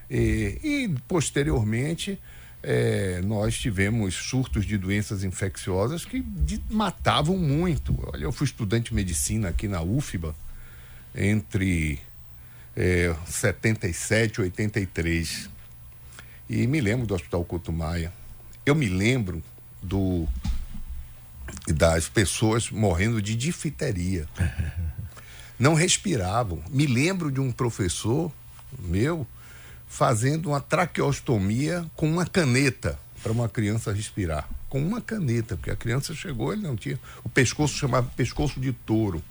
E, 0.09 0.57
e 0.63 0.97
posteriormente, 1.09 2.17
é, 2.63 3.21
nós 3.23 3.59
tivemos 3.59 4.15
surtos 4.15 4.65
de 4.65 4.79
doenças 4.79 5.25
infecciosas 5.25 6.05
que 6.05 6.21
de, 6.21 6.63
matavam 6.71 7.37
muito. 7.37 7.93
Olha, 8.07 8.23
eu 8.23 8.31
fui 8.31 8.45
estudante 8.45 8.91
de 8.91 8.95
medicina 8.95 9.49
aqui 9.49 9.67
na 9.67 9.83
UFBA 9.83 10.33
entre 11.13 11.99
é, 12.77 13.13
77 13.27 14.37
e 14.37 14.43
83. 14.43 15.51
E 16.49 16.69
me 16.69 16.81
lembro 16.81 17.05
do 17.05 17.15
Hospital 17.17 17.45
Couto 17.45 17.73
Maia. 17.73 18.13
Eu 18.65 18.77
me 18.77 18.89
lembro 18.89 19.43
do 19.83 20.29
das 21.67 22.09
pessoas 22.09 22.71
morrendo 22.71 23.21
de 23.21 23.35
difteria. 23.35 24.29
Não 25.61 25.75
respiravam. 25.75 26.63
Me 26.71 26.87
lembro 26.87 27.31
de 27.31 27.39
um 27.39 27.53
professor 27.53 28.33
meu 28.79 29.27
fazendo 29.87 30.49
uma 30.49 30.61
traqueostomia 30.61 31.85
com 31.95 32.11
uma 32.11 32.25
caneta 32.25 32.99
para 33.23 33.31
uma 33.31 33.47
criança 33.47 33.93
respirar. 33.93 34.49
Com 34.71 34.81
uma 34.81 35.03
caneta, 35.03 35.57
porque 35.57 35.71
a 35.71 35.77
criança 35.77 36.15
chegou, 36.15 36.51
ele 36.51 36.63
não 36.63 36.77
tinha. 36.77 36.99
O 37.23 37.29
pescoço 37.29 37.75
chamava 37.75 38.11
pescoço 38.17 38.59
de 38.59 38.73
touro. 38.73 39.23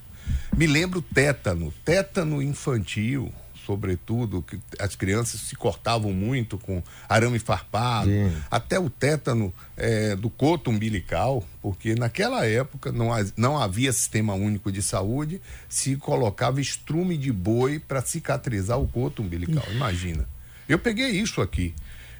Me 0.55 0.67
lembro 0.67 1.01
tétano, 1.01 1.73
tétano 1.83 2.43
infantil 2.43 3.33
sobretudo, 3.69 4.41
que 4.41 4.59
as 4.79 4.95
crianças 4.95 5.41
se 5.41 5.55
cortavam 5.55 6.11
muito 6.11 6.57
com 6.57 6.81
arame 7.07 7.37
farpado, 7.37 8.09
Sim. 8.09 8.35
até 8.49 8.79
o 8.79 8.89
tétano 8.89 9.53
é, 9.77 10.15
do 10.15 10.27
coto 10.27 10.71
umbilical, 10.71 11.43
porque 11.61 11.93
naquela 11.93 12.47
época 12.47 12.91
não, 12.91 13.09
não 13.37 13.61
havia 13.61 13.93
sistema 13.93 14.33
único 14.33 14.71
de 14.71 14.81
saúde, 14.81 15.39
se 15.67 15.95
colocava 15.97 16.59
estrume 16.59 17.15
de 17.15 17.31
boi 17.31 17.77
para 17.77 18.01
cicatrizar 18.01 18.79
o 18.79 18.87
coto 18.87 19.21
umbilical. 19.21 19.63
Imagina. 19.69 20.27
Eu 20.67 20.79
peguei 20.79 21.11
isso 21.11 21.39
aqui. 21.39 21.75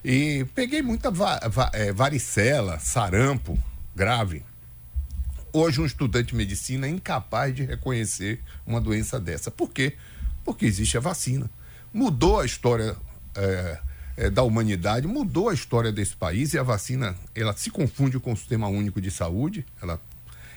E 0.05 0.45
peguei 0.53 0.83
muita 0.83 1.09
va 1.09 1.39
va 1.49 1.71
é, 1.73 1.91
varicela, 1.91 2.77
sarampo 2.77 3.57
grave. 3.95 4.43
Hoje, 5.51 5.81
um 5.81 5.85
estudante 5.85 6.27
de 6.27 6.35
medicina 6.35 6.85
é 6.85 6.91
incapaz 6.91 7.55
de 7.55 7.63
reconhecer 7.63 8.39
uma 8.67 8.79
doença 8.79 9.19
dessa. 9.19 9.49
Por 9.49 9.71
quê? 9.71 9.89
Porque 9.89 10.18
existe 10.65 10.97
a 10.97 11.01
vacina. 11.01 11.49
Mudou 11.93 12.39
a 12.39 12.45
história 12.45 12.95
é, 13.35 13.79
é, 14.17 14.29
da 14.29 14.43
humanidade, 14.43 15.07
mudou 15.07 15.49
a 15.49 15.53
história 15.53 15.91
desse 15.91 16.15
país 16.15 16.53
e 16.53 16.59
a 16.59 16.63
vacina 16.63 17.15
ela 17.33 17.55
se 17.55 17.69
confunde 17.69 18.19
com 18.19 18.33
o 18.33 18.37
Sistema 18.37 18.67
Único 18.67 18.99
de 18.99 19.09
Saúde. 19.09 19.65
Ela, 19.81 19.99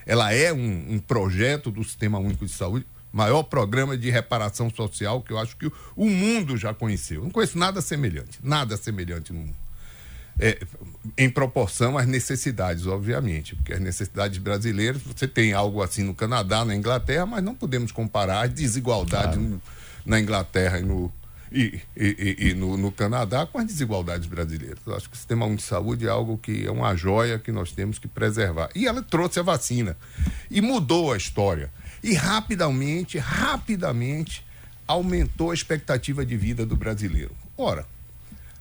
ela 0.05 0.33
é 0.33 0.51
um, 0.51 0.95
um 0.95 0.99
projeto 0.99 1.71
do 1.71 1.83
Sistema 1.83 2.19
Único 2.19 2.45
de 2.45 2.51
Saúde, 2.51 2.85
maior 3.13 3.43
programa 3.43 3.97
de 3.97 4.09
reparação 4.09 4.69
social 4.69 5.21
que 5.21 5.31
eu 5.31 5.37
acho 5.37 5.55
que 5.55 5.71
o, 5.95 6.09
mundo 6.09 6.57
já 6.57 6.73
conheceu. 6.73 7.23
Não 7.23 7.29
conheço 7.29 7.57
nada 7.57 7.79
semelhante, 7.79 8.39
nada 8.43 8.75
semelhante 8.75 9.31
no 9.31 9.39
mundo. 9.39 9.55
É, 10.39 10.59
em 11.15 11.29
proporção 11.29 11.95
às 11.95 12.07
necessidades, 12.07 12.87
obviamente, 12.87 13.55
porque 13.55 13.73
as 13.73 13.79
necessidades 13.79 14.39
brasileiras, 14.39 14.99
você 15.03 15.27
tem 15.27 15.53
algo 15.53 15.81
assim 15.83 16.03
no 16.03 16.15
Canadá, 16.15 16.65
na 16.65 16.75
Inglaterra, 16.75 17.25
mas 17.25 17.43
não 17.43 17.53
podemos 17.53 17.91
comparar 17.91 18.41
as 18.41 18.51
desigualdades 18.51 19.37
claro. 19.37 19.61
Na 20.05 20.19
Inglaterra 20.19 20.79
e 20.79 20.83
no, 20.83 21.11
e, 21.51 21.79
e, 21.95 22.37
e 22.39 22.53
no, 22.53 22.75
no, 22.77 22.91
Canadá 22.91 23.45
com 23.45 23.59
as 23.59 23.65
desigualdades 23.65 24.27
brasileiras. 24.27 24.79
Eu 24.85 24.95
acho 24.95 25.09
que 25.09 25.15
o 25.15 25.17
sistema 25.17 25.47
de 25.55 25.61
saúde 25.61 26.07
é 26.07 26.09
algo 26.09 26.37
que 26.37 26.65
é 26.65 26.71
uma 26.71 26.95
joia 26.95 27.37
que 27.37 27.51
nós 27.51 27.71
temos 27.71 27.99
que 27.99 28.07
preservar. 28.07 28.69
E 28.75 28.87
ela 28.87 29.03
trouxe 29.03 29.39
a 29.39 29.43
vacina 29.43 29.95
e 30.49 30.61
mudou 30.61 31.13
a 31.13 31.17
história. 31.17 31.71
E 32.03 32.13
rapidamente, 32.15 33.17
rapidamente, 33.17 34.45
aumentou 34.87 35.51
a 35.51 35.53
expectativa 35.53 36.25
de 36.25 36.35
vida 36.35 36.65
do 36.65 36.75
brasileiro. 36.75 37.35
Ora, 37.55 37.85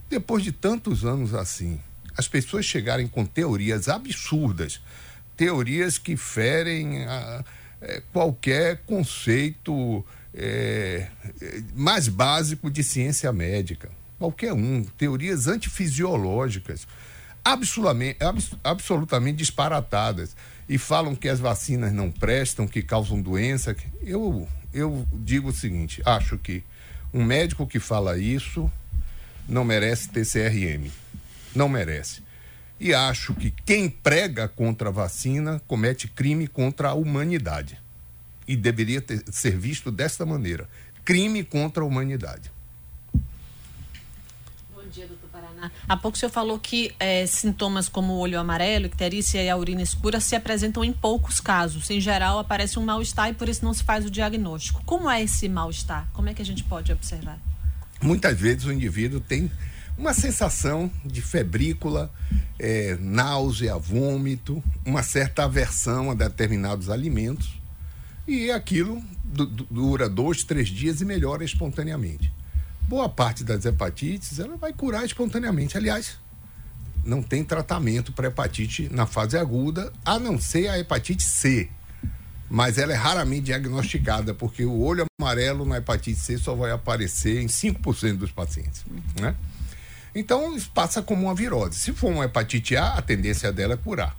depois 0.08 0.44
de 0.44 0.52
tantos 0.52 1.04
anos 1.04 1.34
assim, 1.34 1.80
as 2.16 2.28
pessoas 2.28 2.66
chegarem 2.66 3.08
com 3.08 3.24
teorias 3.24 3.88
absurdas, 3.88 4.80
teorias 5.36 5.96
que 5.96 6.16
ferem 6.16 7.04
a, 7.04 7.10
a, 7.10 7.44
é, 7.80 8.02
qualquer 8.12 8.82
conceito 8.84 10.04
é, 10.34 11.08
mais 11.74 12.08
básico 12.08 12.70
de 12.70 12.82
ciência 12.82 13.32
médica. 13.32 13.90
Qualquer 14.18 14.52
um. 14.52 14.84
Teorias 14.84 15.48
antifisiológicas, 15.48 16.86
absolutamente, 17.44 18.18
absolutamente 18.62 19.38
disparatadas. 19.38 20.36
E 20.68 20.78
falam 20.78 21.14
que 21.14 21.28
as 21.28 21.40
vacinas 21.40 21.92
não 21.92 22.10
prestam, 22.10 22.66
que 22.66 22.82
causam 22.82 23.20
doença. 23.20 23.76
Eu, 24.00 24.48
eu 24.72 25.06
digo 25.12 25.48
o 25.48 25.52
seguinte: 25.52 26.00
acho 26.04 26.38
que 26.38 26.62
um 27.12 27.24
médico 27.24 27.66
que 27.66 27.80
fala 27.80 28.16
isso 28.16 28.70
não 29.48 29.64
merece 29.64 30.08
TCRM. 30.08 30.90
Não 31.54 31.68
merece. 31.68 32.22
E 32.80 32.94
acho 32.94 33.34
que 33.34 33.50
quem 33.50 33.88
prega 33.88 34.48
contra 34.48 34.88
a 34.88 34.92
vacina 34.92 35.60
comete 35.66 36.08
crime 36.08 36.46
contra 36.46 36.88
a 36.88 36.94
humanidade 36.94 37.81
e 38.46 38.56
deveria 38.56 39.00
ter, 39.00 39.22
ser 39.30 39.56
visto 39.56 39.90
desta 39.90 40.26
maneira: 40.26 40.68
crime 41.04 41.44
contra 41.44 41.82
a 41.82 41.86
humanidade. 41.86 42.50
Bom 44.74 44.88
dia, 44.90 45.06
doutor 45.06 45.28
Paraná. 45.30 45.70
Há 45.88 45.96
pouco 45.96 46.16
o 46.16 46.18
senhor 46.20 46.30
falou 46.30 46.58
que 46.58 46.94
é, 46.98 47.26
sintomas 47.26 47.88
como 47.88 48.14
o 48.14 48.18
olho 48.18 48.38
amarelo, 48.38 48.86
icterícia 48.86 49.42
e 49.42 49.48
a 49.48 49.56
urina 49.56 49.82
escura 49.82 50.20
se 50.20 50.34
apresentam 50.34 50.84
em 50.84 50.92
poucos 50.92 51.40
casos. 51.40 51.88
Em 51.90 52.00
geral, 52.00 52.38
aparece 52.38 52.78
um 52.78 52.84
mal-estar 52.84 53.30
e 53.30 53.34
por 53.34 53.48
isso 53.48 53.64
não 53.64 53.72
se 53.72 53.84
faz 53.84 54.04
o 54.04 54.10
diagnóstico. 54.10 54.82
Como 54.84 55.08
é 55.08 55.22
esse 55.22 55.48
mal-estar? 55.48 56.08
Como 56.12 56.28
é 56.28 56.34
que 56.34 56.42
a 56.42 56.44
gente 56.44 56.64
pode 56.64 56.92
observar? 56.92 57.38
Muitas 58.02 58.38
vezes 58.38 58.64
o 58.64 58.72
indivíduo 58.72 59.20
tem 59.20 59.50
uma 59.96 60.12
sensação 60.12 60.90
de 61.04 61.22
febrícula, 61.22 62.10
é, 62.58 62.96
náusea, 63.00 63.76
vômito, 63.76 64.62
uma 64.84 65.02
certa 65.02 65.44
aversão 65.44 66.10
a 66.10 66.14
determinados 66.14 66.90
alimentos. 66.90 67.61
E 68.26 68.50
aquilo 68.50 69.02
dura 69.70 70.08
dois, 70.08 70.44
três 70.44 70.68
dias 70.68 71.00
e 71.00 71.04
melhora 71.04 71.44
espontaneamente. 71.44 72.32
Boa 72.82 73.08
parte 73.08 73.42
das 73.42 73.64
hepatites 73.64 74.38
ela 74.38 74.56
vai 74.56 74.72
curar 74.72 75.04
espontaneamente. 75.04 75.76
Aliás, 75.76 76.18
não 77.04 77.22
tem 77.22 77.42
tratamento 77.42 78.12
para 78.12 78.28
hepatite 78.28 78.88
na 78.92 79.06
fase 79.06 79.36
aguda, 79.36 79.92
a 80.04 80.18
não 80.18 80.38
ser 80.38 80.68
a 80.68 80.78
hepatite 80.78 81.22
C. 81.22 81.68
Mas 82.48 82.76
ela 82.76 82.92
é 82.92 82.96
raramente 82.96 83.44
diagnosticada, 83.44 84.34
porque 84.34 84.64
o 84.64 84.80
olho 84.80 85.06
amarelo 85.18 85.64
na 85.64 85.78
hepatite 85.78 86.20
C 86.20 86.36
só 86.36 86.54
vai 86.54 86.70
aparecer 86.70 87.40
em 87.40 87.46
5% 87.46 88.18
dos 88.18 88.30
pacientes. 88.30 88.84
Né? 89.18 89.34
Então, 90.14 90.54
isso 90.54 90.70
passa 90.72 91.00
como 91.00 91.22
uma 91.22 91.34
virose. 91.34 91.78
Se 91.78 91.92
for 91.92 92.12
uma 92.12 92.26
hepatite 92.26 92.76
A, 92.76 92.94
a 92.94 93.02
tendência 93.02 93.50
dela 93.52 93.74
é 93.74 93.76
curar. 93.76 94.14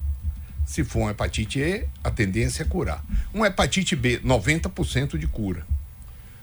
Se 0.65 0.83
for 0.83 0.99
uma 0.99 1.11
hepatite 1.11 1.59
E, 1.59 1.85
a 2.03 2.09
tendência 2.09 2.63
é 2.63 2.65
curar. 2.65 3.03
Uma 3.33 3.47
hepatite 3.47 3.95
B, 3.95 4.19
90% 4.19 5.17
de 5.17 5.27
cura. 5.27 5.65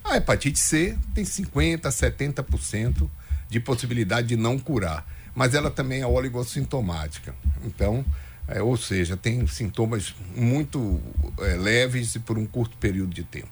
A 0.04 0.16
hepatite 0.16 0.58
C 0.58 0.96
tem 1.14 1.24
50%, 1.24 1.80
70% 1.80 3.08
de 3.48 3.60
possibilidade 3.60 4.28
de 4.28 4.36
não 4.36 4.58
curar. 4.58 5.06
Mas 5.34 5.54
ela 5.54 5.70
também 5.70 6.02
é 6.02 6.06
oligossintomática. 6.06 7.34
Então, 7.64 8.04
é, 8.48 8.60
ou 8.60 8.76
seja, 8.76 9.16
tem 9.16 9.46
sintomas 9.46 10.14
muito 10.34 11.00
é, 11.38 11.54
leves 11.56 12.14
e 12.14 12.18
por 12.18 12.36
um 12.36 12.46
curto 12.46 12.76
período 12.78 13.14
de 13.14 13.22
tempo. 13.22 13.48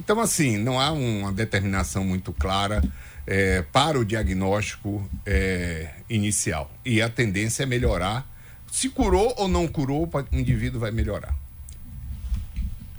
Então, 0.00 0.20
assim, 0.20 0.56
não 0.56 0.80
há 0.80 0.90
uma 0.92 1.32
determinação 1.32 2.04
muito 2.04 2.32
clara 2.32 2.82
é, 3.26 3.62
para 3.62 3.98
o 3.98 4.04
diagnóstico 4.04 5.06
é, 5.26 5.90
inicial. 6.08 6.70
E 6.84 7.02
a 7.02 7.10
tendência 7.10 7.64
é 7.64 7.66
melhorar. 7.66 8.26
Se 8.70 8.88
curou 8.88 9.34
ou 9.36 9.48
não 9.48 9.66
curou, 9.66 10.08
o 10.08 10.36
indivíduo 10.36 10.80
vai 10.80 10.90
melhorar. 10.90 11.34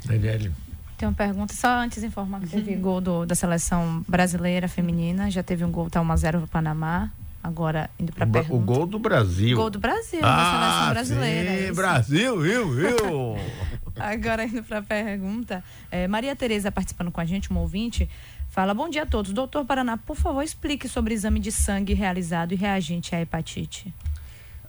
Daniele. 0.05 0.51
Tem 0.97 1.07
uma 1.07 1.15
pergunta, 1.15 1.53
só 1.53 1.79
antes 1.79 2.01
de 2.01 2.07
informar 2.07 2.41
que 2.41 2.47
teve 2.47 2.75
uhum. 2.75 2.81
gol 2.81 3.01
do, 3.01 3.25
da 3.25 3.33
seleção 3.33 4.03
brasileira 4.07 4.67
feminina, 4.67 5.31
já 5.31 5.41
teve 5.41 5.63
um 5.63 5.71
gol, 5.71 5.89
tá 5.89 6.01
1x0 6.01 6.31
para 6.31 6.39
o 6.39 6.47
Panamá. 6.47 7.11
Agora, 7.41 7.89
indo 7.97 8.11
para 8.11 8.27
pergunta. 8.27 8.53
O 8.53 8.59
gol 8.59 8.85
do 8.85 8.99
Brasil. 8.99 9.55
Gol 9.55 9.69
do 9.69 9.79
Brasil, 9.79 10.19
ah, 10.21 10.35
da 10.35 10.51
seleção 10.51 10.89
brasileira. 10.89 11.67
Sim, 11.67 11.73
Brasil, 11.73 12.41
viu, 12.41 12.69
viu? 12.69 13.37
Agora, 13.95 14.43
indo 14.43 14.61
para 14.61 14.79
a 14.79 14.81
pergunta. 14.81 15.63
É, 15.89 16.05
Maria 16.05 16.35
Tereza 16.35 16.69
participando 16.69 17.11
com 17.11 17.21
a 17.21 17.25
gente, 17.25 17.51
um 17.51 17.57
ouvinte, 17.57 18.09
Fala, 18.49 18.73
bom 18.73 18.89
dia 18.89 19.03
a 19.03 19.05
todos. 19.05 19.31
Doutor 19.31 19.63
Paraná, 19.63 19.95
por 19.95 20.15
favor, 20.15 20.41
explique 20.41 20.89
sobre 20.89 21.13
o 21.13 21.15
exame 21.15 21.39
de 21.39 21.51
sangue 21.51 21.93
realizado 21.93 22.51
e 22.51 22.55
reagente 22.55 23.15
à 23.15 23.21
hepatite. 23.21 23.93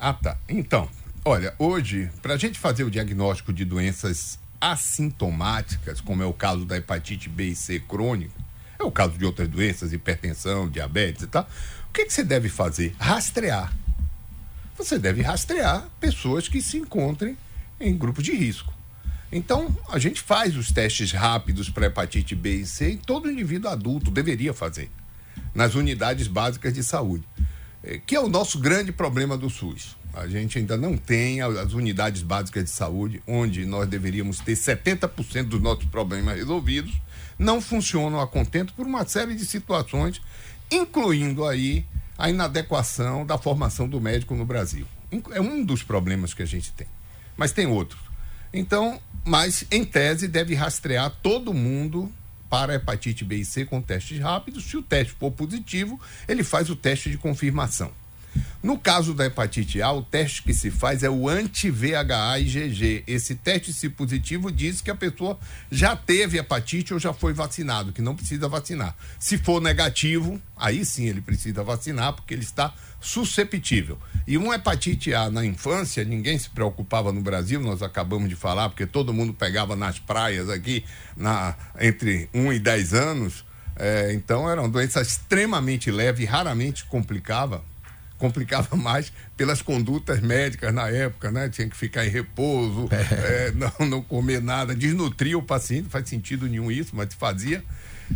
Ah, 0.02 0.14
tá. 0.14 0.38
Então, 0.48 0.88
olha, 1.22 1.54
hoje, 1.58 2.10
para 2.22 2.32
a 2.32 2.36
gente 2.38 2.58
fazer 2.58 2.84
o 2.84 2.90
diagnóstico 2.90 3.52
de 3.52 3.66
doenças 3.66 4.38
assintomáticas, 4.58 6.00
como 6.00 6.22
é 6.22 6.26
o 6.26 6.32
caso 6.32 6.64
da 6.64 6.78
hepatite 6.78 7.28
B 7.28 7.48
e 7.48 7.54
C 7.54 7.78
crônica, 7.80 8.32
é 8.78 8.82
o 8.82 8.90
caso 8.90 9.18
de 9.18 9.26
outras 9.26 9.46
doenças, 9.46 9.92
hipertensão, 9.92 10.70
diabetes 10.70 11.24
e 11.24 11.26
tal, 11.26 11.46
o 11.90 11.92
que, 11.92 12.06
que 12.06 12.14
você 12.14 12.24
deve 12.24 12.48
fazer? 12.48 12.96
Rastrear. 12.98 13.70
Você 14.78 14.98
deve 14.98 15.20
rastrear 15.20 15.86
pessoas 16.00 16.48
que 16.48 16.62
se 16.62 16.78
encontrem 16.78 17.36
em 17.78 17.94
grupo 17.94 18.22
de 18.22 18.32
risco. 18.32 18.72
Então, 19.30 19.76
a 19.90 19.98
gente 19.98 20.22
faz 20.22 20.56
os 20.56 20.72
testes 20.72 21.12
rápidos 21.12 21.68
para 21.68 21.86
hepatite 21.86 22.34
B 22.34 22.56
e 22.56 22.66
C 22.66 22.92
e 22.92 22.96
todo 22.96 23.30
indivíduo 23.30 23.70
adulto 23.70 24.10
deveria 24.10 24.54
fazer 24.54 24.90
nas 25.54 25.74
unidades 25.74 26.26
básicas 26.26 26.72
de 26.72 26.82
saúde, 26.82 27.24
que 28.06 28.14
é 28.14 28.20
o 28.20 28.28
nosso 28.28 28.58
grande 28.58 28.92
problema 28.92 29.36
do 29.36 29.48
SUS. 29.48 29.96
A 30.12 30.26
gente 30.26 30.58
ainda 30.58 30.76
não 30.76 30.96
tem 30.96 31.40
as 31.40 31.72
unidades 31.72 32.22
básicas 32.22 32.64
de 32.64 32.70
saúde, 32.70 33.22
onde 33.26 33.64
nós 33.64 33.88
deveríamos 33.88 34.40
ter 34.40 34.54
70% 34.54 35.44
dos 35.44 35.60
nossos 35.60 35.84
problemas 35.84 36.36
resolvidos, 36.36 36.92
não 37.38 37.60
funcionam 37.60 38.20
a 38.20 38.26
contento 38.26 38.74
por 38.74 38.86
uma 38.86 39.06
série 39.06 39.34
de 39.34 39.46
situações, 39.46 40.20
incluindo 40.70 41.46
aí 41.46 41.84
a 42.18 42.28
inadequação 42.28 43.24
da 43.24 43.38
formação 43.38 43.88
do 43.88 44.00
médico 44.00 44.34
no 44.34 44.44
Brasil. 44.44 44.86
É 45.32 45.40
um 45.40 45.64
dos 45.64 45.82
problemas 45.82 46.34
que 46.34 46.42
a 46.42 46.46
gente 46.46 46.72
tem. 46.72 46.86
Mas 47.36 47.52
tem 47.52 47.66
outros. 47.66 48.00
Então, 48.52 49.00
mas 49.24 49.64
em 49.70 49.84
tese 49.84 50.28
deve 50.28 50.54
rastrear 50.54 51.10
todo 51.22 51.54
mundo 51.54 52.12
para 52.50 52.74
hepatite 52.74 53.24
B 53.24 53.36
e 53.36 53.44
C 53.44 53.64
com 53.64 53.80
testes 53.80 54.20
rápidos. 54.20 54.64
Se 54.64 54.76
o 54.76 54.82
teste 54.82 55.14
for 55.14 55.30
positivo, 55.30 55.98
ele 56.28 56.42
faz 56.42 56.68
o 56.68 56.76
teste 56.76 57.08
de 57.08 57.16
confirmação. 57.16 57.92
No 58.62 58.78
caso 58.78 59.14
da 59.14 59.26
hepatite 59.26 59.80
A, 59.80 59.90
o 59.90 60.02
teste 60.02 60.42
que 60.42 60.52
se 60.52 60.70
faz 60.70 61.02
é 61.02 61.08
o 61.08 61.28
anti-VHA 61.28 62.38
IgG. 62.40 63.04
Esse 63.06 63.34
teste, 63.34 63.72
se 63.72 63.88
positivo, 63.88 64.52
diz 64.52 64.80
que 64.80 64.90
a 64.90 64.94
pessoa 64.94 65.38
já 65.70 65.96
teve 65.96 66.38
hepatite 66.38 66.92
ou 66.92 67.00
já 67.00 67.12
foi 67.12 67.32
vacinado, 67.32 67.92
que 67.92 68.02
não 68.02 68.14
precisa 68.14 68.48
vacinar. 68.48 68.94
Se 69.18 69.38
for 69.38 69.60
negativo, 69.60 70.40
aí 70.56 70.84
sim 70.84 71.06
ele 71.06 71.20
precisa 71.20 71.64
vacinar, 71.64 72.12
porque 72.12 72.34
ele 72.34 72.42
está 72.42 72.74
susceptível. 73.00 73.98
E 74.26 74.36
uma 74.36 74.54
hepatite 74.54 75.14
A 75.14 75.30
na 75.30 75.44
infância, 75.44 76.04
ninguém 76.04 76.38
se 76.38 76.50
preocupava 76.50 77.10
no 77.10 77.20
Brasil, 77.20 77.60
nós 77.60 77.82
acabamos 77.82 78.28
de 78.28 78.36
falar, 78.36 78.68
porque 78.68 78.86
todo 78.86 79.12
mundo 79.12 79.32
pegava 79.32 79.74
nas 79.74 79.98
praias 79.98 80.48
aqui, 80.48 80.84
na, 81.16 81.56
entre 81.80 82.28
1 82.34 82.52
e 82.52 82.58
10 82.58 82.94
anos. 82.94 83.44
É, 83.76 84.12
então 84.12 84.48
era 84.48 84.60
uma 84.60 84.68
doença 84.68 85.00
extremamente 85.00 85.90
leve, 85.90 86.24
raramente 86.24 86.84
complicava 86.84 87.64
complicava 88.20 88.76
mais 88.76 89.10
pelas 89.36 89.62
condutas 89.62 90.20
médicas 90.20 90.72
na 90.72 90.88
época, 90.90 91.32
né? 91.32 91.48
Tinha 91.48 91.68
que 91.68 91.76
ficar 91.76 92.06
em 92.06 92.10
repouso, 92.10 92.88
é. 92.92 93.48
É, 93.48 93.52
não, 93.56 93.86
não 93.88 94.02
comer 94.02 94.40
nada, 94.40 94.74
desnutria 94.74 95.36
o 95.36 95.42
paciente, 95.42 95.84
não 95.84 95.90
faz 95.90 96.08
sentido 96.08 96.46
nenhum 96.46 96.70
isso, 96.70 96.94
mas 96.94 97.14
fazia. 97.14 97.64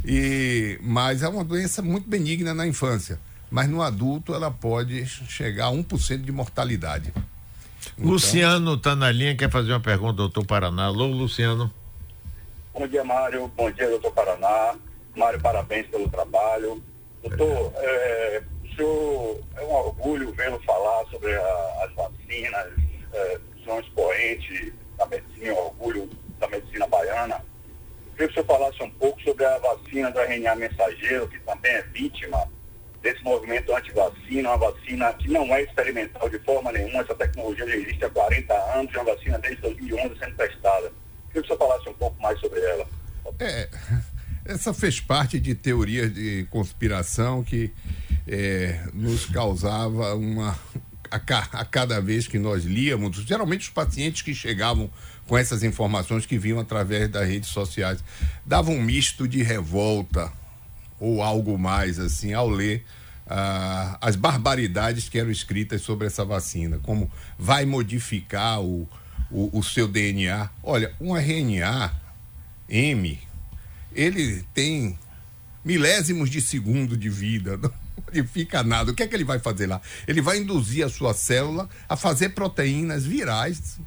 E, 0.05 0.79
mas 0.83 1.23
é 1.23 1.29
uma 1.29 1.43
doença 1.43 1.81
muito 1.81 2.09
benigna 2.09 2.53
na 2.53 2.67
infância. 2.67 3.19
Mas 3.55 3.69
no 3.69 3.83
adulto 3.83 4.35
ela 4.35 4.51
pode 4.51 5.07
chegar 5.07 5.67
a 5.67 5.71
1% 5.71 6.23
de 6.23 6.33
mortalidade. 6.33 7.13
Então... 7.97 8.11
Luciano 8.11 8.75
está 8.75 8.97
na 8.97 9.13
linha, 9.13 9.37
quer 9.37 9.49
fazer 9.49 9.71
uma 9.71 9.79
pergunta, 9.79 10.15
doutor 10.15 10.45
Paraná. 10.45 10.87
Alô, 10.87 11.07
Luciano. 11.07 11.73
Bom 12.73 12.85
dia, 12.89 13.05
Mário. 13.05 13.47
Bom 13.57 13.71
dia, 13.71 13.89
doutor 13.91 14.11
Paraná. 14.11 14.75
Mário, 15.15 15.41
parabéns 15.41 15.87
pelo 15.87 16.09
trabalho. 16.09 16.83
Doutor, 17.23 17.73
é, 17.77 18.43
senhor, 18.75 19.41
é 19.55 19.63
um 19.63 19.73
orgulho 19.73 20.33
vê-lo 20.33 20.61
falar 20.67 21.07
sobre 21.07 21.33
a, 21.33 21.85
as 21.85 21.95
vacinas, 21.95 22.73
é, 23.13 23.41
são 23.65 23.79
expoente 23.79 24.75
da 24.99 25.07
medicina, 25.07 25.55
um 25.55 25.67
orgulho 25.67 26.11
da 26.41 26.49
medicina 26.49 26.89
baiana. 26.89 27.41
queria 28.17 28.27
que 28.27 28.33
o 28.33 28.35
senhor 28.35 28.47
falasse 28.47 28.83
um 28.83 28.91
pouco 28.91 29.23
sobre 29.23 29.45
a 29.45 29.59
vacina 29.59 30.11
do 30.11 30.19
RNA 30.19 30.57
mensageiro, 30.57 31.29
que 31.29 31.39
também 31.39 31.71
é 31.71 31.83
vítima 31.83 32.53
desse 33.05 33.23
movimento 33.23 33.77
anti-vacina, 33.77 34.49
uma 34.49 34.57
vacina 34.57 35.13
que 35.13 35.29
não 35.29 35.45
é 35.55 35.63
experimental 35.63 36.29
de 36.29 36.39
forma 36.39 36.73
nenhuma, 36.73 37.03
essa 37.03 37.15
tecnologia 37.15 37.69
já 37.69 37.77
existe 37.77 38.05
há 38.05 38.11
40 38.11 38.55
anos, 38.55 38.95
é 38.95 38.99
uma 38.99 39.15
vacina 39.15 39.39
desde 39.39 39.61
2011 39.61 40.19
sendo 40.19 40.37
testada. 40.37 40.93
queria 41.29 41.33
que 41.33 41.39
o 41.41 41.45
senhor 41.45 41.59
falasse 41.59 41.89
um 41.91 41.93
pouco 41.93 42.23
mais 42.23 42.41
sobre 42.41 42.61
ela. 42.61 42.87
É, 43.39 43.69
essa 44.47 44.73
fez 44.73 45.01
parte 45.01 45.39
de 45.39 45.55
teorias 45.55 46.13
de 46.15 46.47
conspiração 46.51 47.45
que 47.45 47.71
é, 48.27 48.81
nos 48.95 49.27
causava 49.27 50.15
uma. 50.15 50.59
A, 51.11 51.17
a, 51.61 51.65
cada 51.65 52.01
vez 52.01 52.27
que 52.27 52.39
nós 52.39 52.65
líamos, 52.65 53.19
geralmente 53.19 53.61
os 53.61 53.69
pacientes 53.69 54.23
que 54.23 54.35
chegavam 54.35 54.91
com 55.29 55.37
essas 55.39 55.63
informações 55.63 56.27
que 56.27 56.39
vinham 56.39 56.59
através 56.59 57.09
das 57.09 57.29
redes 57.29 57.51
sociais, 57.51 58.03
davam 58.45 58.75
um 58.75 58.83
misto 58.83 59.29
de 59.29 59.43
revolta 59.43 60.33
ou 61.05 61.23
algo 61.23 61.59
mais 61.59 61.99
assim 61.99 62.33
ao 62.33 62.49
ler 62.49 62.85
ah, 63.27 63.99
as 64.01 64.17
barbaridades 64.17 65.09
que 65.09 65.19
eram 65.19 65.31
escritas 65.31 65.83
sobre 65.83 66.07
essa 66.07 66.25
vacina, 66.25 66.79
como 66.79 67.11
vai 67.39 67.65
modificar 67.65 68.61
o, 68.61 68.89
o, 69.31 69.59
o 69.59 69.63
seu 69.63 69.89
DNA. 69.89 70.49
Olha, 70.63 70.95
um 71.01 71.15
RNA 71.15 71.95
M, 72.69 73.19
ele 73.95 74.45
tem 74.55 74.99
milésimos 75.65 76.31
de 76.31 76.41
segundo 76.41 76.97
de 76.97 77.09
vida. 77.09 77.57
Não 77.59 77.73
modifica 78.07 78.63
nada. 78.63 78.93
O 78.93 78.95
que 78.95 79.03
é 79.03 79.07
que 79.07 79.15
ele 79.15 79.25
vai 79.25 79.39
fazer 79.39 79.67
lá? 79.67 79.81
Ele 80.07 80.21
vai 80.21 80.39
induzir 80.39 80.85
a 80.85 80.89
sua 80.89 81.15
célula 81.15 81.69
a 81.89 81.97
fazer 81.97 82.31
proteínas 82.31 83.05
virais 83.05 83.79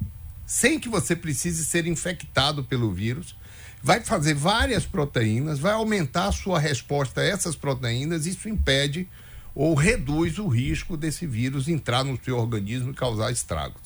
sem 0.46 0.80
que 0.80 0.88
você 0.88 1.14
precise 1.14 1.64
ser 1.64 1.86
infectado 1.86 2.64
pelo 2.64 2.90
vírus. 2.90 3.36
Vai 3.82 4.00
fazer 4.00 4.34
várias 4.34 4.84
proteínas, 4.84 5.58
vai 5.58 5.72
aumentar 5.72 6.26
a 6.26 6.32
sua 6.32 6.58
resposta 6.58 7.20
a 7.20 7.24
essas 7.24 7.54
proteínas. 7.54 8.26
Isso 8.26 8.48
impede 8.48 9.08
ou 9.54 9.74
reduz 9.74 10.38
o 10.38 10.46
risco 10.46 10.96
desse 10.96 11.26
vírus 11.26 11.68
entrar 11.68 12.04
no 12.04 12.18
seu 12.22 12.38
organismo 12.38 12.90
e 12.90 12.94
causar 12.94 13.30
estragos. 13.30 13.82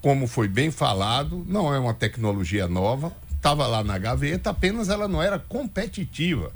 Como 0.00 0.26
foi 0.26 0.48
bem 0.48 0.70
falado, 0.70 1.44
não 1.48 1.74
é 1.74 1.78
uma 1.78 1.94
tecnologia 1.94 2.68
nova, 2.68 3.12
estava 3.34 3.66
lá 3.66 3.82
na 3.82 3.98
gaveta, 3.98 4.50
apenas 4.50 4.88
ela 4.88 5.08
não 5.08 5.22
era 5.22 5.38
competitiva. 5.38 6.52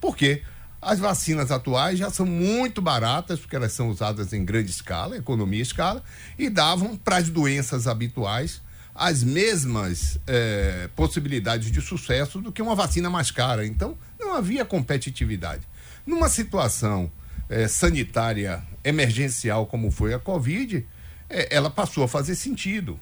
Por 0.00 0.16
quê? 0.16 0.42
As 0.80 0.98
vacinas 1.00 1.50
atuais 1.50 1.98
já 1.98 2.10
são 2.10 2.24
muito 2.24 2.80
baratas, 2.80 3.40
porque 3.40 3.56
elas 3.56 3.72
são 3.72 3.88
usadas 3.88 4.32
em 4.32 4.44
grande 4.44 4.70
escala, 4.70 5.16
economia 5.16 5.62
escala, 5.62 6.02
e 6.38 6.48
davam 6.48 6.96
para 6.96 7.16
as 7.16 7.28
doenças 7.28 7.88
habituais 7.88 8.60
as 8.94 9.22
mesmas 9.22 10.18
eh, 10.26 10.88
possibilidades 10.96 11.70
de 11.70 11.80
sucesso 11.80 12.40
do 12.40 12.50
que 12.50 12.60
uma 12.60 12.74
vacina 12.74 13.08
mais 13.08 13.30
cara. 13.30 13.66
Então, 13.66 13.96
não 14.18 14.34
havia 14.34 14.64
competitividade. 14.64 15.62
Numa 16.06 16.28
situação 16.28 17.10
eh, 17.48 17.68
sanitária 17.68 18.62
emergencial 18.84 19.66
como 19.66 19.90
foi 19.90 20.14
a 20.14 20.18
Covid, 20.18 20.86
eh, 21.30 21.48
ela 21.50 21.70
passou 21.70 22.04
a 22.04 22.08
fazer 22.08 22.34
sentido 22.34 22.98